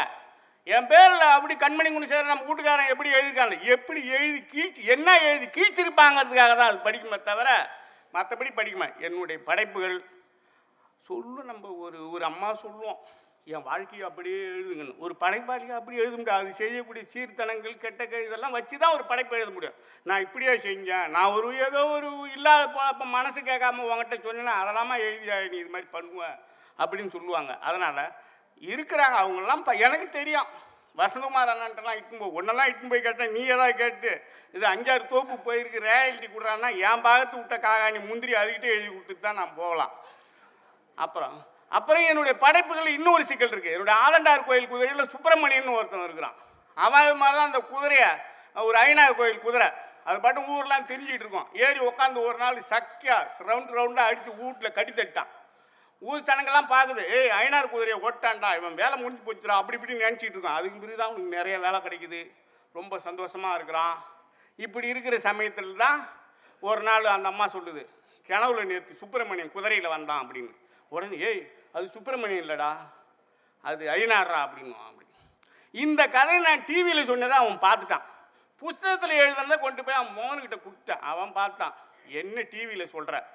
[0.67, 6.55] என் பேரில் அப்படி கண்மணி குணசேகரன் நம்ம வீட்டுக்காரன் எப்படி எழுதிருக்காங்க எப்படி எழுதி கீழ்ச்சி என்ன எழுதி கீழ்ச்சிருப்பாங்கிறதுக்காக
[6.57, 7.49] தான் அது படிக்குமே தவிர
[8.15, 9.97] மற்றபடி படிக்குமா என்னுடைய படைப்புகள்
[10.99, 12.99] சொல்லு நம்ம ஒரு ஒரு அம்மா சொல்லுவோம்
[13.53, 14.95] என் வாழ்க்கையை அப்படியே எழுதுங்கன்னு.
[15.05, 16.45] ஒரு படைப்பாளியை அப்படி எழுத முடியாது.
[16.45, 19.77] அது செய்யக்கூடிய சீர்தனங்கள் கெட்ட கே இதெல்லாம் வச்சு தான் ஒரு படைப்பை எழுத முடியும்.
[20.09, 21.09] நான் இப்படியே செஞ்சேன்.
[21.15, 25.89] நான் ஒரு ஏதோ ஒரு இல்லாத இப்போ மனசு கேட்காம உங்ககிட்ட சொன்னேன்னா அதெல்லாமா எழுதியா நீ இது மாதிரி
[25.97, 26.39] பண்ணுவேன்
[26.79, 27.53] அப்படின்னு சொல்லுவாங்க.
[27.69, 28.03] அதனால்
[28.63, 29.17] இருக்கிறாங்க.
[29.23, 30.51] அவங்களாம் இப்போ எனக்கு தெரியும்.
[30.99, 34.13] வசந்தகுமார் அண்ணன்ட்டெல்லாம் இட்டுன்னு போய் ஒன்றெல்லாம் இட்டுன்னு போய் கேட்டேன் நீ ஏதாவது கேட்டு?
[34.57, 35.79] இது அஞ்சாறு தோப்பு போயிருக்கு.
[35.91, 39.95] ரேயல்ட்டி கொடுறான்னா என் பாகத்து விட்ட காகாணி முந்திரி அதுக்கிட்டே எழுதி கொடுத்துட்டு தான் நான் போகலாம்.
[40.99, 41.37] அப்புறம்
[41.77, 46.37] அப்புறம் என்னுடைய படைப்புகள் இன்னொரு சிக்கல் இருக்குது என்னுடைய ஆலண்டார் கோயில் குதிரையில் சுப்பிரமணியன் ஒருத்தன் இருக்கிறான்.
[46.77, 48.11] அவன் அது மாதிரி தான் அந்த குதிரையை
[48.69, 49.69] ஒரு ஐநா கோயில் குதிரை.
[50.09, 51.49] அது பாட்டு ஊர்லாம் தெரிஞ்சிட்டு இருக்கோம்.
[51.65, 53.17] ஏறி உட்காந்து ஒரு நாள் சக்கியா
[53.49, 55.31] ரவுண்ட் ரவுண்டாக அடித்து வீட்டில் கட்டி தட்டான்
[56.03, 60.59] ஊர் சனங்கள்லாம் பார்க்குது ஏய் ஐநார் குதிரையை ஓட்டான்டா இவன் வேலை முடிஞ்சு போச்சுடா அப்படி இப்படி நினச்சிட்டு இருக்கான்.
[60.59, 62.21] அதுக்கு பிறகு தான் அவனுக்கு நிறைய வேலை கிடைக்குது.
[62.79, 63.97] ரொம்ப சந்தோஷமாக இருக்கிறான்.
[64.59, 65.99] இப்படி இருக்கிற சமயத்தில் தான்
[66.63, 67.83] ஒரு நாள் அந்த அம்மா சொல்லுது
[68.29, 70.53] கிணவுல நேற்று சுப்பிரமணியன் குதிரையில் வந்தான் அப்படின்னு.
[70.93, 71.43] உடனே ஏய்
[71.75, 72.77] அது சுப்பிரமணியம் இல்லைடா.
[73.63, 75.09] அது ஐநாடுறா அப்படின்னுவான் அப்படி.
[75.71, 78.03] இந்த கதையை நான் டிவியில் சொன்னதை அவன் பார்த்துட்டான்.
[78.59, 81.75] புஸ்தகத்தில் எழுதுனதை கொண்டு போய் அவன் மோகன்கிட்ட கொடுத்தான் அவன் பார்த்தான்.
[82.09, 83.27] என்ன டிவியில் சொல்கிற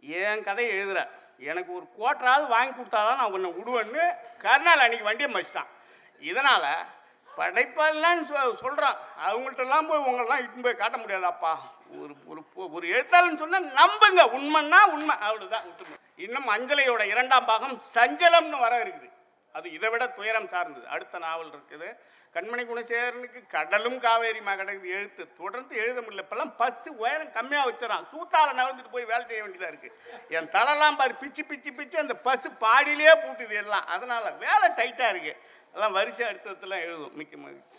[0.00, 1.08] என் கதையை எழுதுற?
[1.38, 5.66] எனக்கு ஒரு கோட்டராவது வாங்கி கொடுத்தாதான் நான் உன்னை விடுவேன்னு கருணால் அன்னைக்கு வண்டியை மச்சிட்டான்
[6.20, 6.86] இதனால்
[7.36, 8.96] படைப்பாளன்னு சொ சொல்கிறான்
[9.26, 11.58] அவங்கள்ட்டலாம் போய் உங்களெல்லாம் இட்டுன்னு போய் காட்ட முடியாதாப்பா.
[12.00, 14.20] ஒரு ஒரு பொ- ஒரு எழுத்தாளன்னு சொன்னால் நம்புங்க.
[14.20, 15.16] உண்மைன்னா உண்மை.
[15.16, 16.03] அவ்வளோதான் விட்டுருங்க.
[16.16, 19.08] இன்னும் அஞ்சலையோட இரண்டாம் பாகம் சஞ்சலம்னு வர இருக்குது.
[19.54, 20.86] அது இதை விட துயரம் சார்ந்தது.
[20.94, 21.88] அடுத்த நாவல் இருக்குது.
[22.34, 24.88] கண்மணி குணசேகரனுக்கு கடலும் காவேரிமா கிடக்குது.
[24.96, 26.24] எழுத்து தொடர்ந்து எழுத முடியல.
[26.24, 28.06] இப்பெல்லாம் பஸ்ஸு உயரம் கம்மியாக வச்சிடறான்.
[28.12, 29.94] சூத்தால நகர்ந்துட்டு போய் வேலை செய்ய வேண்டியதாக இருக்குது
[30.36, 31.14] என் தலைலாம் பாரு.
[31.22, 33.86] பிச்சு பிச்சு பிச்சு அந்த பஸ்ஸு பாடியிலே பூட்டுது எல்லாம்.
[33.96, 35.38] அதனால் வேலை டைட்டாக இருக்குது
[35.74, 37.70] எல்லாம் வரிசை அடுத்ததுலாம் எழுதும் மிக்க மகிழ்ச்சி.